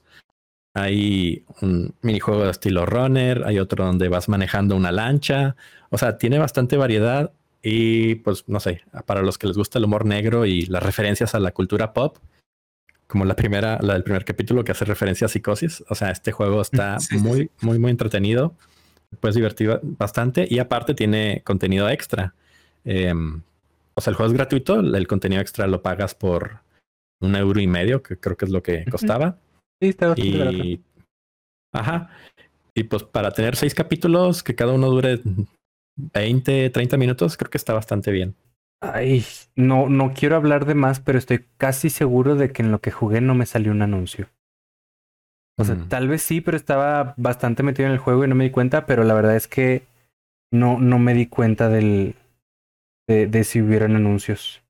Hay 0.74 1.44
un 1.62 1.94
minijuego 2.02 2.44
de 2.44 2.50
estilo 2.50 2.86
runner, 2.86 3.44
hay 3.44 3.58
otro 3.58 3.84
donde 3.84 4.08
vas 4.08 4.28
manejando 4.28 4.76
una 4.76 4.92
lancha. 4.92 5.56
O 5.90 5.98
sea, 5.98 6.16
tiene 6.16 6.38
bastante 6.38 6.76
variedad 6.76 7.32
y 7.62 8.16
pues 8.16 8.44
no 8.48 8.60
sé, 8.60 8.82
para 9.06 9.22
los 9.22 9.36
que 9.36 9.46
les 9.46 9.56
gusta 9.56 9.78
el 9.78 9.84
humor 9.84 10.06
negro 10.06 10.46
y 10.46 10.66
las 10.66 10.82
referencias 10.82 11.34
a 11.34 11.40
la 11.40 11.52
cultura 11.52 11.92
pop, 11.92 12.18
como 13.06 13.24
la 13.24 13.34
primera, 13.34 13.78
la 13.82 13.94
del 13.94 14.04
primer 14.04 14.24
capítulo 14.24 14.64
que 14.64 14.72
hace 14.72 14.84
referencia 14.84 15.26
a 15.26 15.28
psicosis. 15.28 15.84
O 15.88 15.94
sea, 15.94 16.10
este 16.10 16.32
juego 16.32 16.60
está 16.62 16.98
muy, 17.20 17.50
muy, 17.60 17.78
muy 17.78 17.90
entretenido. 17.90 18.54
Puedes 19.18 19.34
divertir 19.34 19.80
bastante 19.82 20.46
y 20.48 20.60
aparte 20.60 20.94
tiene 20.94 21.42
contenido 21.44 21.88
extra. 21.88 22.34
Em, 22.84 23.42
o 23.94 24.00
sea, 24.00 24.12
el 24.12 24.16
juego 24.16 24.30
es 24.30 24.36
gratuito, 24.36 24.78
el 24.78 25.06
contenido 25.08 25.42
extra 25.42 25.66
lo 25.66 25.82
pagas 25.82 26.14
por 26.14 26.60
un 27.20 27.34
euro 27.34 27.60
y 27.60 27.66
medio, 27.66 28.02
que 28.02 28.16
creo 28.16 28.36
que 28.36 28.44
es 28.44 28.50
lo 28.52 28.62
que 28.62 28.84
costaba. 28.88 29.36
Sí, 29.80 29.88
está 29.88 30.08
bastante 30.08 30.66
y... 30.66 30.84
Ajá. 31.72 32.10
Y 32.74 32.84
pues 32.84 33.02
para 33.02 33.30
tener 33.30 33.56
seis 33.56 33.74
capítulos, 33.74 34.42
que 34.42 34.54
cada 34.54 34.72
uno 34.72 34.88
dure 34.88 35.20
20, 35.96 36.70
30 36.70 36.96
minutos, 36.96 37.36
creo 37.36 37.50
que 37.50 37.58
está 37.58 37.72
bastante 37.72 38.10
bien. 38.10 38.34
Ay, 38.82 39.24
no, 39.56 39.88
no 39.88 40.12
quiero 40.14 40.36
hablar 40.36 40.64
de 40.64 40.74
más, 40.74 41.00
pero 41.00 41.18
estoy 41.18 41.44
casi 41.58 41.90
seguro 41.90 42.34
de 42.34 42.50
que 42.50 42.62
en 42.62 42.72
lo 42.72 42.80
que 42.80 42.90
jugué 42.90 43.20
no 43.20 43.34
me 43.34 43.46
salió 43.46 43.72
un 43.72 43.82
anuncio. 43.82 44.28
O 45.58 45.64
sea, 45.64 45.74
mm. 45.74 45.88
tal 45.88 46.08
vez 46.08 46.22
sí, 46.22 46.40
pero 46.40 46.56
estaba 46.56 47.14
bastante 47.18 47.62
metido 47.62 47.86
en 47.86 47.92
el 47.92 47.98
juego 47.98 48.24
y 48.24 48.28
no 48.28 48.34
me 48.34 48.44
di 48.44 48.50
cuenta, 48.50 48.86
pero 48.86 49.04
la 49.04 49.14
verdad 49.14 49.36
es 49.36 49.46
que 49.46 49.82
no, 50.50 50.78
no 50.78 50.98
me 50.98 51.12
di 51.12 51.26
cuenta 51.26 51.68
del, 51.68 52.14
de, 53.06 53.26
de 53.26 53.44
si 53.44 53.60
hubieran 53.60 53.96
anuncios. 53.96 54.62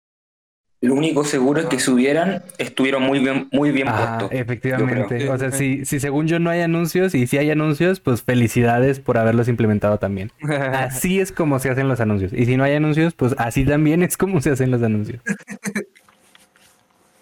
Lo 0.83 0.95
único 0.95 1.25
seguro 1.25 1.61
es 1.61 1.67
que 1.67 1.79
si 1.79 1.91
hubieran, 1.91 2.43
estuvieron 2.57 3.03
muy 3.03 3.19
bien, 3.19 3.49
muy 3.53 3.71
bien 3.71 3.89
Ah, 3.89 4.17
puestos. 4.19 4.41
efectivamente. 4.41 5.29
O 5.29 5.37
sea, 5.37 5.53
si, 5.53 5.85
si 5.85 6.01
según 6.01 6.27
yo 6.27 6.39
no 6.39 6.49
hay 6.49 6.63
anuncios 6.63 7.15
y 7.15 7.27
si 7.27 7.37
hay 7.37 7.51
anuncios, 7.51 8.01
pues 8.01 8.23
felicidades 8.23 8.99
por 8.99 9.19
haberlos 9.19 9.49
implementado 9.49 9.99
también. 9.99 10.33
Así 10.73 11.21
es 11.21 11.33
como 11.33 11.59
se 11.59 11.69
hacen 11.69 11.87
los 11.89 12.01
anuncios. 12.01 12.33
Y 12.33 12.47
si 12.47 12.57
no 12.57 12.65
hay 12.65 12.77
anuncios, 12.77 13.13
pues 13.13 13.35
así 13.37 13.67
también 13.67 14.03
es 14.03 14.17
como 14.17 14.41
se 14.41 14.51
hacen 14.51 14.71
los 14.71 14.83
anuncios. 14.83 15.21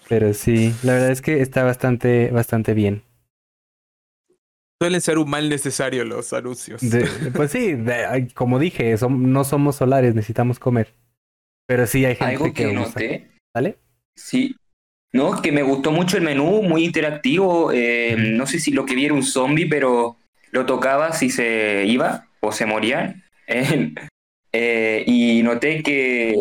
Pero 0.08 0.32
sí, 0.34 0.74
la 0.82 0.94
verdad 0.94 1.10
es 1.10 1.20
que 1.20 1.42
está 1.42 1.64
bastante, 1.64 2.30
bastante 2.30 2.74
bien. 2.74 3.02
Suelen 4.80 5.00
ser 5.00 5.18
un 5.18 5.28
mal 5.28 5.48
necesario 5.48 6.04
los 6.04 6.32
anuncios. 6.32 6.80
De- 6.80 7.06
pues 7.34 7.50
sí, 7.50 7.72
de- 7.74 8.28
como 8.34 8.58
dije, 8.58 8.96
som- 8.96 9.18
no 9.18 9.44
somos 9.44 9.76
solares, 9.76 10.14
necesitamos 10.14 10.58
comer. 10.58 10.94
Pero 11.66 11.86
sí 11.86 12.04
hay 12.06 12.14
gente 12.14 12.32
Algo 12.32 12.44
que, 12.46 12.52
que 12.52 12.66
usa. 12.68 12.80
noté, 12.80 13.28
¿Sale? 13.58 13.76
sí. 14.14 14.54
No, 15.10 15.40
que 15.40 15.50
me 15.52 15.62
gustó 15.62 15.90
mucho 15.90 16.16
el 16.18 16.22
menú, 16.22 16.62
muy 16.62 16.84
interactivo. 16.84 17.72
eh, 17.72 18.14
no 18.18 18.46
sé 18.46 18.60
si 18.60 18.70
lo 18.72 18.84
que 18.84 18.94
vi 18.94 19.06
era 19.06 19.14
un 19.14 19.22
zombie, 19.22 19.66
pero 19.66 20.16
lo 20.52 20.66
tocaba 20.66 21.12
si 21.12 21.30
se 21.30 21.86
iba 21.86 22.26
o 22.40 22.52
se 22.52 22.66
morían. 22.66 23.24
Eh, 23.46 23.94
eh, 24.52 25.04
y 25.06 25.42
noté 25.42 25.82
que, 25.82 26.36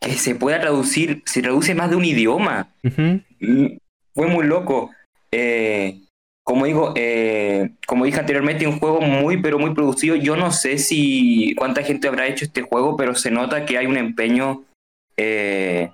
que 0.00 0.12
se 0.14 0.34
puede 0.34 0.58
traducir, 0.58 1.22
se 1.26 1.40
traduce 1.42 1.74
más 1.76 1.90
de 1.90 1.96
un 1.96 2.04
idioma. 2.04 2.74
Mm, 2.82 3.76
Fue 4.14 4.26
muy 4.26 4.44
loco. 4.44 4.90
Eh, 5.30 6.00
como 6.44 6.66
digo, 6.66 6.92
como 7.86 8.04
dije 8.04 8.18
anteriormente, 8.18 8.66
un 8.66 8.80
juego 8.80 9.00
muy, 9.00 9.40
pero 9.40 9.60
muy 9.60 9.74
producido. 9.74 10.16
Yo 10.16 10.34
no 10.34 10.50
sé 10.50 10.78
si 10.78 11.54
cuánta 11.56 11.84
gente 11.84 12.08
habrá 12.08 12.26
hecho 12.26 12.44
este 12.44 12.62
juego, 12.62 12.96
pero 12.96 13.14
se 13.14 13.30
nota 13.30 13.64
que 13.64 13.78
hay 13.78 13.86
un 13.86 13.96
empeño 13.96 14.64
eh, 15.16 15.90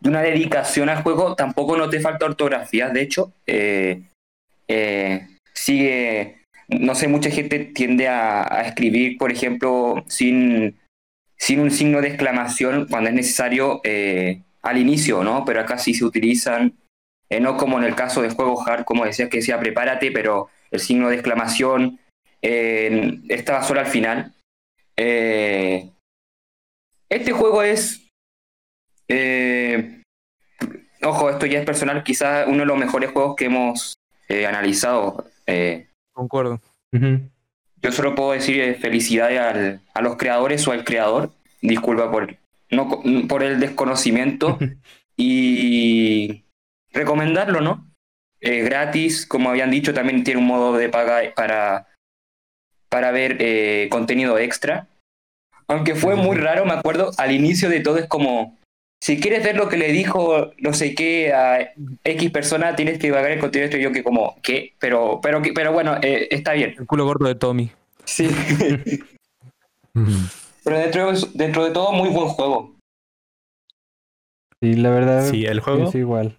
y 0.00 0.08
una 0.08 0.22
dedicación 0.22 0.88
al 0.88 1.02
juego. 1.02 1.34
Tampoco 1.34 1.76
no 1.76 1.88
te 1.88 2.00
falta 2.00 2.26
ortografía, 2.26 2.88
de 2.90 3.02
hecho. 3.02 3.32
Eh, 3.46 4.02
eh, 4.68 5.28
sigue, 5.52 6.42
no 6.68 6.94
sé, 6.94 7.08
mucha 7.08 7.30
gente 7.30 7.58
tiende 7.60 8.08
a, 8.08 8.62
escribir, 8.66 9.18
por 9.18 9.32
ejemplo, 9.32 10.04
sin, 10.08 10.76
sin 11.36 11.60
un 11.60 11.70
signo 11.70 12.00
de 12.00 12.08
exclamación 12.08 12.86
cuando 12.90 13.10
es 13.10 13.16
necesario 13.16 13.80
eh, 13.84 14.42
al 14.62 14.78
inicio, 14.78 15.22
¿no? 15.24 15.44
Pero 15.44 15.60
acá 15.60 15.78
sí 15.78 15.94
se 15.94 16.04
utilizan, 16.04 16.74
no 17.40 17.56
como 17.56 17.78
en 17.78 17.84
el 17.84 17.94
caso 17.94 18.22
de 18.22 18.30
juegos 18.30 18.66
hard, 18.66 18.84
como 18.84 19.04
decía, 19.04 19.28
que 19.28 19.38
decía 19.38 19.58
prepárate, 19.58 20.12
pero 20.12 20.48
el 20.70 20.80
signo 20.80 21.08
de 21.08 21.16
exclamación 21.16 21.98
estaba 22.42 23.62
solo 23.62 23.80
al 23.80 23.86
final. 23.86 24.32
Este 27.08 27.32
juego 27.32 27.62
es, 27.62 28.05
eh, 29.08 30.02
ojo, 31.02 31.30
esto 31.30 31.46
ya 31.46 31.58
es 31.60 31.64
personal, 31.66 32.02
quizás 32.04 32.46
uno 32.48 32.58
de 32.60 32.66
los 32.66 32.78
mejores 32.78 33.10
juegos 33.10 33.36
que 33.36 33.46
hemos 33.46 33.94
eh, 34.28 34.46
analizado. 34.46 35.26
Eh, 35.46 35.86
Concuerdo. 36.12 36.60
Yo 37.82 37.92
solo 37.92 38.14
puedo 38.14 38.32
decir 38.32 38.60
eh, 38.60 38.74
felicidades 38.74 39.38
al- 39.38 39.80
a 39.94 40.00
los 40.00 40.16
creadores 40.16 40.66
o 40.66 40.72
al 40.72 40.84
creador. 40.84 41.30
Disculpa 41.60 42.10
por, 42.10 42.36
no, 42.70 43.02
por 43.28 43.42
el 43.42 43.60
desconocimiento 43.60 44.58
y 45.16 46.44
recomendarlo, 46.92 47.60
¿no? 47.60 47.86
Eh, 48.40 48.62
gratis, 48.62 49.26
como 49.26 49.50
habían 49.50 49.70
dicho, 49.70 49.94
también 49.94 50.24
tiene 50.24 50.40
un 50.40 50.46
modo 50.46 50.76
de 50.76 50.88
paga 50.88 51.20
para, 51.34 51.86
para 52.88 53.10
ver 53.10 53.36
eh, 53.40 53.88
contenido 53.90 54.38
extra. 54.38 54.86
Aunque 55.68 55.94
fue 55.94 56.14
muy 56.16 56.36
raro, 56.36 56.64
me 56.64 56.72
acuerdo, 56.74 57.10
al 57.18 57.32
inicio 57.32 57.68
de 57.68 57.80
todo 57.80 57.98
es 57.98 58.06
como, 58.06 58.56
si 59.00 59.20
quieres 59.20 59.44
ver 59.44 59.56
lo 59.56 59.68
que 59.68 59.76
le 59.76 59.92
dijo 59.92 60.52
no 60.58 60.72
sé 60.72 60.94
qué 60.94 61.32
a 61.32 61.72
X 62.04 62.30
persona, 62.30 62.74
tienes 62.74 62.98
que 62.98 63.12
pagar 63.12 63.30
el 63.30 63.40
contenido. 63.40 63.76
Y 63.76 63.82
yo 63.82 63.92
que 63.92 64.02
como, 64.02 64.36
¿qué? 64.42 64.74
Pero, 64.78 65.20
pero, 65.22 65.42
pero 65.54 65.72
bueno, 65.72 65.96
eh, 66.02 66.28
está 66.30 66.52
bien. 66.54 66.74
El 66.78 66.86
culo 66.86 67.04
gordo 67.04 67.28
de 67.28 67.34
Tommy. 67.34 67.70
Sí. 68.04 68.28
Pero 70.64 70.78
dentro 70.78 71.12
de, 71.12 71.28
dentro 71.34 71.64
de 71.64 71.70
todo, 71.70 71.92
muy 71.92 72.08
buen 72.10 72.26
juego. 72.28 72.74
Sí, 74.60 74.74
la 74.74 74.90
verdad. 74.90 75.30
Sí, 75.30 75.44
el 75.46 75.60
juego, 75.60 75.88
es 75.88 75.94
igual. 75.94 76.38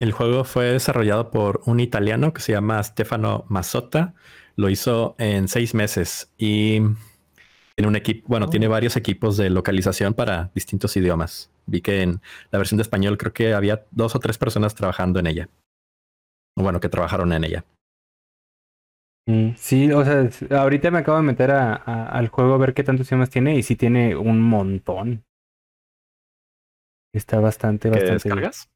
el 0.00 0.12
juego 0.12 0.44
fue 0.44 0.72
desarrollado 0.72 1.30
por 1.30 1.60
un 1.66 1.78
italiano 1.78 2.32
que 2.32 2.40
se 2.40 2.52
llama 2.52 2.82
Stefano 2.82 3.44
Mazzotta. 3.48 4.14
Lo 4.56 4.70
hizo 4.70 5.14
en 5.18 5.46
seis 5.46 5.74
meses 5.74 6.32
y 6.38 6.80
tiene 7.78 7.86
un 7.90 7.94
equipo, 7.94 8.26
bueno, 8.26 8.48
tiene 8.48 8.66
varios 8.66 8.96
equipos 8.96 9.36
de 9.36 9.50
localización 9.50 10.12
para 10.12 10.50
distintos 10.52 10.96
idiomas. 10.96 11.48
Vi 11.66 11.80
que 11.80 12.02
en 12.02 12.20
la 12.50 12.58
versión 12.58 12.76
de 12.76 12.82
español 12.82 13.16
creo 13.16 13.32
que 13.32 13.54
había 13.54 13.84
dos 13.92 14.16
o 14.16 14.18
tres 14.18 14.36
personas 14.36 14.74
trabajando 14.74 15.20
en 15.20 15.28
ella. 15.28 15.48
Bueno, 16.56 16.80
que 16.80 16.88
trabajaron 16.88 17.32
en 17.32 17.44
ella. 17.44 17.64
Mm, 19.28 19.50
Sí, 19.54 19.92
o 19.92 20.04
sea, 20.04 20.28
ahorita 20.60 20.90
me 20.90 20.98
acabo 20.98 21.18
de 21.18 21.22
meter 21.22 21.52
a- 21.52 21.76
a- 21.76 22.06
al 22.08 22.26
juego 22.26 22.54
a 22.54 22.58
ver 22.58 22.74
qué 22.74 22.82
tantos 22.82 23.06
idiomas 23.12 23.30
tiene 23.30 23.54
y 23.56 23.62
sí 23.62 23.76
tiene 23.76 24.16
un 24.16 24.40
montón. 24.42 25.22
Está 27.14 27.38
bastante, 27.38 27.90
¿Qué 27.90 27.94
bastante 27.94 28.12
descargas? 28.14 28.68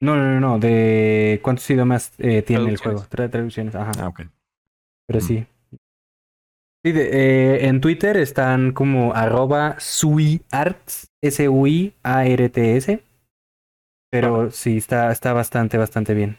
No, 0.00 0.14
no, 0.14 0.22
no, 0.34 0.38
no, 0.38 0.58
de 0.60 1.40
cuántos 1.42 1.68
idiomas 1.70 2.12
eh, 2.18 2.42
tiene 2.42 2.70
el 2.70 2.76
juego. 2.76 3.00
Tra- 3.00 3.28
traducciones, 3.28 3.74
ajá. 3.74 3.90
Ah, 3.98 4.06
ok. 4.06 4.20
Pero 5.08 5.18
Mm. 5.18 5.22
sí. 5.22 5.46
Sí, 6.84 6.92
de- 6.92 7.08
eh, 7.56 7.66
en 7.68 7.80
Twitter 7.80 8.16
están 8.16 8.72
como 8.72 9.12
arroba 9.14 9.76
suiarts, 9.78 11.08
S-U-I-A-R-T-S. 11.20 13.02
Pero 14.10 14.50
sí, 14.50 14.76
está, 14.78 15.10
está 15.10 15.32
bastante, 15.32 15.78
bastante 15.78 16.14
bien. 16.14 16.36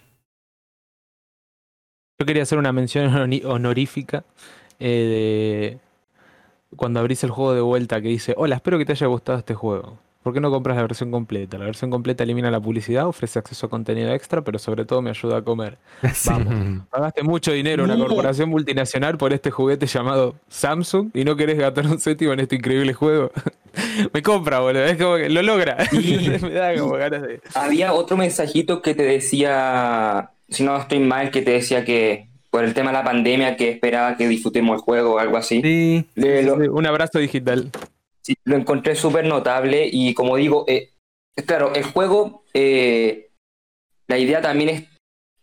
Yo 2.20 2.26
quería 2.26 2.44
hacer 2.44 2.58
una 2.58 2.74
mención 2.74 3.14
honorífica 3.46 4.26
eh, 4.80 5.78
de 6.72 6.78
cuando 6.78 7.00
abrís 7.00 7.24
el 7.24 7.32
juego 7.32 7.54
de 7.54 7.62
vuelta 7.62 8.02
que 8.02 8.10
dice, 8.10 8.34
hola, 8.38 8.56
espero 8.58 8.78
que 8.78 8.86
te 8.86 8.94
haya 8.94 9.08
gustado 9.08 9.40
este 9.40 9.56
juego. 9.56 10.00
¿Por 10.24 10.34
qué 10.34 10.42
no 10.42 10.52
compras 10.52 10.76
la 10.76 10.82
versión 10.82 11.12
completa? 11.12 11.58
La 11.58 11.66
versión 11.66 11.90
completa 11.90 12.24
elimina 12.24 12.52
la 12.52 12.60
publicidad, 12.60 13.08
ofrece 13.08 13.40
acceso 13.40 13.68
a 13.68 13.70
contenido 13.70 14.12
extra, 14.14 14.44
pero 14.44 14.60
sobre 14.60 14.84
todo 14.84 15.02
me 15.02 15.10
ayuda 15.10 15.38
a 15.38 15.42
comer. 15.42 15.78
Sí. 16.14 16.30
Vamos. 16.30 16.88
Pagaste 16.90 17.24
mucho 17.24 17.52
dinero 17.52 17.84
a 17.84 17.86
una 17.86 17.98
corporación 17.98 18.50
multinacional 18.50 19.18
por 19.18 19.32
este 19.32 19.52
juguete 19.52 19.86
llamado 19.86 20.36
Samsung 20.50 21.12
y 21.14 21.24
no 21.24 21.36
querés 21.36 21.58
gastar 21.58 21.86
un 21.88 22.00
céntimo 22.00 22.34
en 22.34 22.42
este 22.42 22.56
increíble 22.58 22.94
juego. 22.94 23.32
me 24.14 24.22
compra, 24.22 24.60
boludo. 24.60 24.84
Es 24.84 24.98
como 24.98 25.16
que 25.16 25.30
lo 25.30 25.42
logra. 25.42 25.78
Sí. 25.90 26.30
me 26.42 26.52
da 26.52 26.76
como 26.78 26.94
ganas 26.94 27.22
de. 27.22 27.42
Había 27.54 27.94
otro 27.94 28.18
mensajito 28.18 28.82
que 28.82 28.96
te 28.96 29.04
decía, 29.04 30.32
si 30.50 30.64
no 30.64 30.78
estoy 30.78 31.00
mal, 31.00 31.32
que 31.32 31.42
te 31.42 31.52
decía 31.52 31.86
que 31.86 32.28
por 32.50 32.64
el 32.64 32.74
tema 32.74 32.92
de 32.92 32.98
la 32.98 33.04
pandemia, 33.04 33.56
que 33.56 33.70
esperaba 33.70 34.18
que 34.18 34.28
disfrutemos 34.28 34.76
el 34.76 34.82
juego 34.82 35.16
o 35.16 35.20
algo 35.20 35.38
así. 35.38 35.62
Sí, 35.62 36.06
lo, 36.16 36.56
Un 36.74 36.86
abrazo 36.88 37.20
digital. 37.20 37.72
Lo 38.44 38.56
encontré 38.56 38.96
súper 38.96 39.26
notable 39.26 39.90
y 39.92 40.14
como 40.14 40.36
digo, 40.36 40.66
eh, 40.68 40.92
claro, 41.46 41.74
el 41.74 41.84
juego, 41.84 42.44
eh, 42.54 43.30
la 44.08 44.18
idea 44.18 44.42
también 44.42 44.70
es 44.70 44.84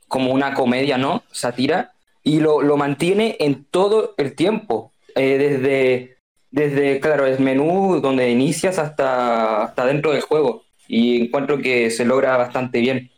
como 0.08 0.32
una 0.32 0.54
comedia, 0.54 0.98
¿no? 0.98 1.22
Sátira, 1.32 1.94
y 2.22 2.40
lo, 2.40 2.62
lo 2.62 2.76
mantiene 2.76 3.36
en 3.40 3.64
todo 3.64 4.14
el 4.16 4.34
tiempo, 4.34 4.92
eh, 5.14 5.38
desde, 5.38 6.18
desde, 6.50 7.00
claro, 7.00 7.26
el 7.26 7.38
menú 7.40 8.00
donde 8.00 8.30
inicias 8.30 8.78
hasta, 8.78 9.64
hasta 9.64 9.86
dentro 9.86 10.12
del 10.12 10.22
juego, 10.22 10.64
y 10.88 11.26
encuentro 11.26 11.58
que 11.58 11.90
se 11.90 12.04
logra 12.04 12.36
bastante 12.36 12.80
bien. 12.80 13.10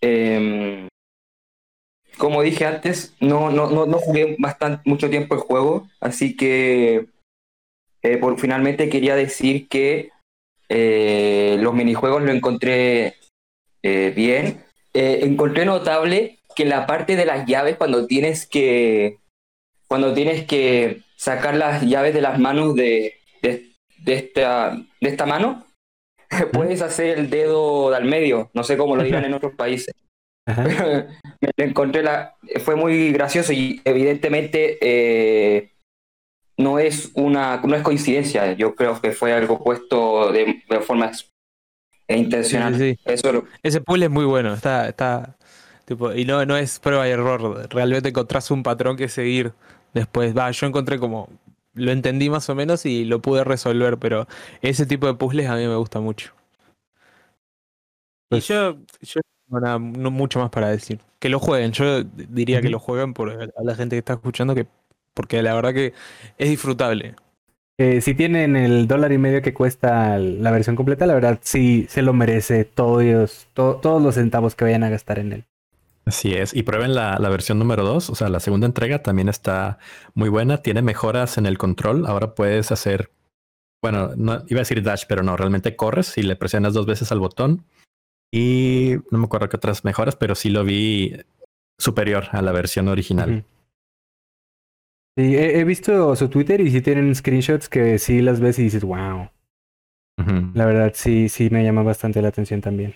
Em, 0.00 0.88
como 2.18 2.42
dije 2.42 2.66
antes, 2.66 3.14
no, 3.20 3.50
no, 3.50 3.70
no, 3.70 3.86
no 3.86 3.98
jugué 3.98 4.36
bastante, 4.38 4.82
mucho 4.88 5.10
tiempo 5.10 5.34
el 5.34 5.40
juego, 5.40 5.88
así 6.00 6.36
que 6.36 7.06
eh, 8.02 8.16
por, 8.16 8.38
finalmente 8.38 8.88
quería 8.88 9.14
decir 9.14 9.68
que 9.68 10.10
eh, 10.68 11.56
los 11.60 11.74
minijuegos 11.74 12.22
lo 12.22 12.32
encontré 12.32 13.16
eh, 13.82 14.12
bien. 14.14 14.64
Encontré 14.92 15.64
notable 15.64 16.38
que 16.56 16.64
la 16.64 16.86
parte 16.86 17.16
de 17.16 17.24
las 17.24 17.46
llaves, 17.46 17.76
cuando 17.76 18.06
tienes 18.06 18.46
que 18.46 19.18
cuando 19.86 20.14
tienes 20.14 20.46
que 20.46 21.02
sacar 21.16 21.56
las 21.56 21.82
llaves 21.82 22.14
de 22.14 22.20
las 22.20 22.38
manos 22.38 22.76
de, 22.76 23.14
de, 23.42 23.72
de 23.98 24.14
esta, 24.14 24.76
de 25.00 25.08
esta 25.08 25.26
mano, 25.26 25.66
puedes 26.52 26.80
hacer 26.80 27.18
el 27.18 27.28
dedo 27.28 27.92
al 27.92 28.04
medio. 28.04 28.50
No 28.54 28.62
sé 28.62 28.76
cómo 28.76 28.96
lo 28.96 29.02
dirán 29.02 29.24
en 29.26 29.34
otros 29.34 29.54
países. 29.54 29.94
Pero 30.44 31.06
me 31.56 31.64
encontré 31.64 32.02
la 32.02 32.36
fue 32.64 32.76
muy 32.76 33.12
gracioso 33.12 33.52
y 33.52 33.80
evidentemente 33.84 35.70
no 36.60 36.78
es 36.78 37.10
una 37.14 37.60
no 37.62 37.74
es 37.74 37.82
coincidencia 37.82 38.52
yo 38.52 38.74
creo 38.74 39.00
que 39.00 39.12
fue 39.12 39.32
algo 39.32 39.62
puesto 39.64 40.32
de, 40.32 40.62
de 40.68 40.80
forma 40.80 41.10
e 42.08 42.18
intencional 42.18 42.74
Sí, 42.74 42.78
sí, 42.78 42.94
sí. 42.94 43.00
eso 43.04 43.32
lo- 43.32 43.44
Ese 43.62 43.80
puzzle 43.80 44.06
es 44.06 44.10
muy 44.10 44.24
bueno, 44.24 44.52
está, 44.54 44.88
está 44.88 45.36
tipo, 45.84 46.12
y 46.12 46.24
no, 46.24 46.44
no 46.44 46.56
es 46.56 46.78
prueba 46.80 47.06
y 47.08 47.10
error, 47.12 47.68
realmente 47.72 48.08
encontrás 48.10 48.50
un 48.50 48.62
patrón 48.62 48.96
que 48.96 49.08
seguir 49.08 49.52
Después, 49.92 50.36
va, 50.38 50.48
yo 50.52 50.68
encontré 50.68 51.00
como. 51.00 51.28
Lo 51.74 51.90
entendí 51.90 52.30
más 52.30 52.48
o 52.48 52.54
menos 52.54 52.86
y 52.86 53.04
lo 53.04 53.20
pude 53.20 53.42
resolver, 53.42 53.98
pero 53.98 54.28
ese 54.62 54.86
tipo 54.86 55.08
de 55.08 55.14
puzzles 55.14 55.48
a 55.48 55.56
mí 55.56 55.66
me 55.66 55.74
gusta 55.74 55.98
mucho. 55.98 56.32
Pues- 58.28 58.44
y 58.48 58.52
yo, 58.52 58.78
yo 59.00 59.20
no 59.20 59.58
tengo 59.58 59.60
nada, 59.60 59.78
no 59.78 60.10
mucho 60.10 60.38
más 60.38 60.50
para 60.50 60.68
decir. 60.68 61.00
Que 61.18 61.28
lo 61.28 61.38
jueguen, 61.40 61.72
yo 61.72 62.02
diría 62.04 62.62
que 62.62 62.70
lo 62.70 62.78
jueguen 62.78 63.12
por 63.14 63.30
a 63.30 63.62
la 63.64 63.74
gente 63.74 63.94
que 63.96 63.98
está 63.98 64.14
escuchando, 64.14 64.54
que 64.54 64.66
porque 65.14 65.42
la 65.42 65.54
verdad 65.54 65.74
que 65.74 65.92
es 66.38 66.48
disfrutable. 66.50 67.14
Eh, 67.78 68.00
si 68.02 68.14
tienen 68.14 68.56
el 68.56 68.86
dólar 68.86 69.10
y 69.12 69.18
medio 69.18 69.40
que 69.40 69.54
cuesta 69.54 70.18
la 70.18 70.50
versión 70.50 70.76
completa, 70.76 71.06
la 71.06 71.14
verdad 71.14 71.38
sí 71.42 71.86
se 71.88 72.02
lo 72.02 72.12
merece 72.12 72.64
todos, 72.66 73.48
to- 73.54 73.76
todos 73.80 74.02
los 74.02 74.16
centavos 74.16 74.54
que 74.54 74.64
vayan 74.66 74.82
a 74.84 74.90
gastar 74.90 75.18
en 75.18 75.32
él. 75.32 75.44
Así 76.04 76.34
es. 76.34 76.54
Y 76.54 76.62
prueben 76.62 76.94
la, 76.94 77.18
la 77.18 77.28
versión 77.30 77.58
número 77.58 77.84
2, 77.84 78.10
o 78.10 78.14
sea, 78.14 78.28
la 78.28 78.40
segunda 78.40 78.66
entrega 78.66 79.02
también 79.02 79.28
está 79.28 79.78
muy 80.14 80.28
buena. 80.28 80.58
Tiene 80.58 80.82
mejoras 80.82 81.38
en 81.38 81.46
el 81.46 81.56
control. 81.56 82.04
Ahora 82.06 82.34
puedes 82.34 82.70
hacer, 82.72 83.10
bueno, 83.82 84.10
no 84.16 84.42
iba 84.48 84.58
a 84.58 84.62
decir 84.64 84.82
dash, 84.82 85.04
pero 85.08 85.22
no, 85.22 85.36
realmente 85.36 85.76
corres 85.76 86.18
y 86.18 86.22
le 86.22 86.36
presionas 86.36 86.74
dos 86.74 86.84
veces 86.86 87.12
al 87.12 87.20
botón. 87.20 87.64
Y 88.32 88.96
no 89.10 89.18
me 89.18 89.24
acuerdo 89.24 89.48
qué 89.48 89.56
otras 89.56 89.84
mejoras, 89.84 90.16
pero 90.16 90.34
sí 90.34 90.50
lo 90.50 90.64
vi 90.64 91.16
superior 91.78 92.24
a 92.32 92.42
la 92.42 92.52
versión 92.52 92.88
original. 92.88 93.44
Sí, 95.20 95.36
he, 95.36 95.60
he 95.60 95.64
visto 95.64 96.16
su 96.16 96.30
Twitter 96.30 96.62
y 96.62 96.70
sí 96.70 96.80
tienen 96.80 97.14
screenshots 97.14 97.68
que 97.68 97.98
sí 97.98 98.22
las 98.22 98.40
ves 98.40 98.58
y 98.58 98.62
dices, 98.64 98.84
wow. 98.84 99.28
La 100.54 100.64
verdad 100.64 100.92
sí, 100.94 101.28
sí 101.28 101.50
me 101.50 101.62
llama 101.62 101.82
bastante 101.82 102.22
la 102.22 102.28
atención 102.28 102.62
también. 102.62 102.94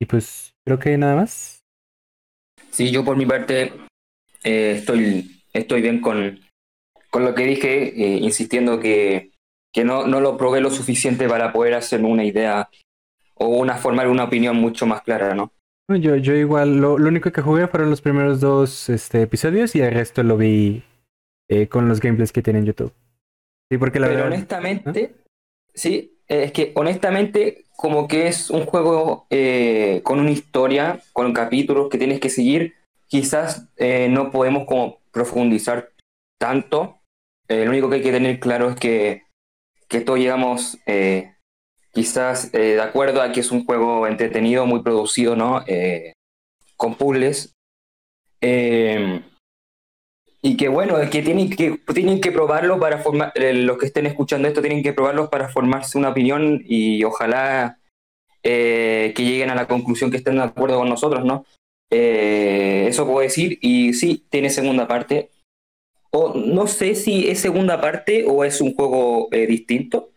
Y 0.00 0.06
pues 0.06 0.54
creo 0.64 0.80
que 0.80 0.98
nada 0.98 1.14
más. 1.14 1.64
Sí, 2.70 2.90
yo 2.90 3.04
por 3.04 3.16
mi 3.16 3.24
parte 3.24 3.72
eh, 4.42 4.74
estoy, 4.78 5.42
estoy 5.52 5.80
bien 5.80 6.00
con, 6.00 6.40
con 7.10 7.24
lo 7.24 7.36
que 7.36 7.44
dije, 7.44 7.88
eh, 7.88 8.18
insistiendo 8.18 8.80
que, 8.80 9.30
que 9.72 9.84
no, 9.84 10.08
no 10.08 10.20
lo 10.20 10.36
probé 10.36 10.60
lo 10.60 10.70
suficiente 10.70 11.28
para 11.28 11.52
poder 11.52 11.74
hacerme 11.74 12.08
una 12.08 12.24
idea 12.24 12.68
o 13.34 13.46
una 13.46 13.76
formar 13.76 14.08
una 14.08 14.24
opinión 14.24 14.56
mucho 14.56 14.86
más 14.86 15.02
clara, 15.02 15.34
¿no? 15.34 15.52
No, 15.88 15.96
Yo, 15.96 16.16
yo 16.16 16.34
igual, 16.34 16.78
lo, 16.78 16.98
lo 16.98 17.08
único 17.08 17.30
que 17.30 17.42
jugué 17.42 17.68
fueron 17.68 17.90
los 17.90 18.00
primeros 18.00 18.40
dos 18.40 18.88
este, 18.88 19.22
episodios 19.22 19.76
y 19.76 19.80
el 19.82 19.94
resto 19.94 20.24
lo 20.24 20.36
vi 20.36 20.82
eh, 21.48 21.68
con 21.68 21.88
los 21.88 22.00
gameplays 22.00 22.32
que 22.32 22.42
tiene 22.42 22.60
en 22.60 22.66
YouTube. 22.66 22.92
Sí, 23.70 23.78
porque 23.78 24.00
la 24.00 24.08
Pero 24.08 24.20
verdad. 24.20 24.32
honestamente, 24.34 25.14
sí, 25.74 26.18
eh, 26.28 26.44
es 26.44 26.52
que 26.52 26.72
honestamente 26.74 27.64
como 27.76 28.08
que 28.08 28.26
es 28.26 28.50
un 28.50 28.64
juego 28.66 29.26
eh, 29.30 30.00
con 30.04 30.18
una 30.20 30.30
historia, 30.30 31.00
con 31.12 31.32
capítulos 31.32 31.88
que 31.88 31.98
tienes 31.98 32.18
que 32.18 32.30
seguir, 32.30 32.74
quizás 33.06 33.68
eh, 33.76 34.08
no 34.10 34.30
podemos 34.30 34.66
como 34.66 34.98
profundizar 35.12 35.90
tanto. 36.38 36.96
Lo 37.48 37.70
único 37.70 37.88
que 37.88 37.96
hay 37.96 38.02
que 38.02 38.12
tener 38.12 38.40
claro 38.40 38.68
es 38.68 38.76
que, 38.76 39.22
que 39.88 40.02
todos 40.02 40.18
llegamos 40.18 40.76
quizás 41.92 42.52
de 42.52 42.78
acuerdo 42.78 43.22
a 43.22 43.32
que 43.32 43.40
es 43.40 43.50
un 43.50 43.64
juego 43.64 44.06
entretenido, 44.06 44.66
muy 44.66 44.82
producido, 44.82 45.34
¿no? 45.34 45.64
Con 46.76 46.96
puzzles. 46.96 47.54
Eh, 48.42 49.22
y 50.42 50.56
que 50.56 50.68
bueno, 50.68 50.96
que 51.10 51.22
tienen 51.22 51.50
que, 51.50 51.80
tienen 51.92 52.20
que 52.20 52.32
probarlo 52.32 52.78
para 52.78 52.98
formar, 52.98 53.32
eh, 53.34 53.54
los 53.54 53.78
que 53.78 53.86
estén 53.86 54.06
escuchando 54.06 54.48
esto 54.48 54.60
tienen 54.60 54.82
que 54.82 54.92
probarlo 54.92 55.30
para 55.30 55.48
formarse 55.48 55.98
una 55.98 56.10
opinión 56.10 56.62
y 56.64 57.02
ojalá 57.04 57.78
eh, 58.42 59.12
que 59.16 59.24
lleguen 59.24 59.50
a 59.50 59.54
la 59.54 59.66
conclusión 59.66 60.10
que 60.10 60.18
estén 60.18 60.36
de 60.36 60.42
acuerdo 60.42 60.78
con 60.78 60.88
nosotros, 60.88 61.24
¿no? 61.24 61.44
Eh, 61.90 62.86
eso 62.88 63.06
puedo 63.06 63.20
decir, 63.20 63.58
y 63.62 63.94
sí, 63.94 64.24
tiene 64.28 64.50
segunda 64.50 64.86
parte. 64.86 65.30
O 66.10 66.34
no 66.34 66.66
sé 66.66 66.94
si 66.94 67.28
es 67.28 67.40
segunda 67.40 67.80
parte 67.80 68.24
o 68.26 68.44
es 68.44 68.60
un 68.60 68.74
juego 68.74 69.28
eh, 69.32 69.46
distinto. 69.46 70.10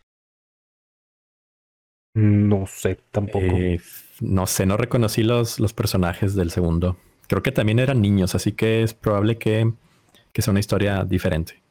No 2.13 2.67
sé, 2.67 2.97
tampoco. 3.11 3.45
Eh, 3.45 3.79
no 4.19 4.47
sé, 4.47 4.65
no 4.65 4.77
reconocí 4.77 5.23
los, 5.23 5.59
los 5.59 5.73
personajes 5.73 6.35
del 6.35 6.51
segundo. 6.51 6.97
Creo 7.27 7.43
que 7.43 7.51
también 7.51 7.79
eran 7.79 8.01
niños, 8.01 8.35
así 8.35 8.51
que 8.51 8.83
es 8.83 8.93
probable 8.93 9.37
que, 9.37 9.71
que 10.33 10.41
sea 10.41 10.51
una 10.51 10.59
historia 10.59 11.03
diferente. 11.03 11.61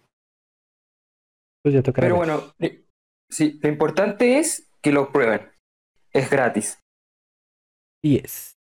Pues 1.62 1.74
ya 1.74 1.82
tocará. 1.82 2.06
Pero 2.06 2.16
bueno, 2.16 2.54
eh, 2.58 2.84
sí, 3.28 3.58
lo 3.62 3.68
importante 3.68 4.38
es 4.38 4.70
que 4.82 4.92
lo 4.92 5.12
prueben. 5.12 5.42
Es 6.12 6.30
gratis. 6.30 6.78
Y 8.02 8.18
es. 8.18 8.56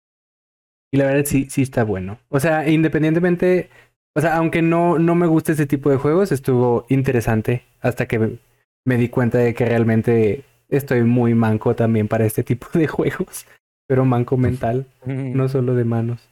Y 0.91 0.97
la 0.97 1.05
verdad 1.05 1.25
sí, 1.25 1.49
sí 1.49 1.61
está 1.61 1.83
bueno. 1.83 2.19
O 2.29 2.39
sea, 2.39 2.67
independientemente, 2.67 3.69
o 4.15 4.21
sea, 4.21 4.37
aunque 4.37 4.61
no, 4.61 4.99
no 4.99 5.15
me 5.15 5.27
guste 5.27 5.51
ese 5.51 5.67
tipo 5.67 5.89
de 5.89 5.97
juegos, 5.97 6.31
estuvo 6.31 6.85
interesante 6.89 7.63
hasta 7.81 8.07
que 8.07 8.39
me 8.85 8.97
di 8.97 9.09
cuenta 9.09 9.37
de 9.37 9.53
que 9.53 9.65
realmente 9.65 10.43
estoy 10.69 11.03
muy 11.03 11.35
manco 11.35 11.75
también 11.75 12.07
para 12.07 12.25
este 12.25 12.43
tipo 12.43 12.67
de 12.73 12.87
juegos. 12.87 13.45
Pero 13.87 14.05
manco 14.05 14.37
mental, 14.37 14.85
no 15.05 15.47
solo 15.47 15.75
de 15.75 15.85
manos. 15.85 16.26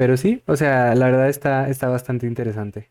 Pero 0.00 0.16
sí, 0.16 0.42
o 0.46 0.56
sea, 0.56 0.94
la 0.94 1.04
verdad 1.10 1.28
está, 1.28 1.68
está 1.68 1.88
bastante 1.90 2.26
interesante. 2.26 2.90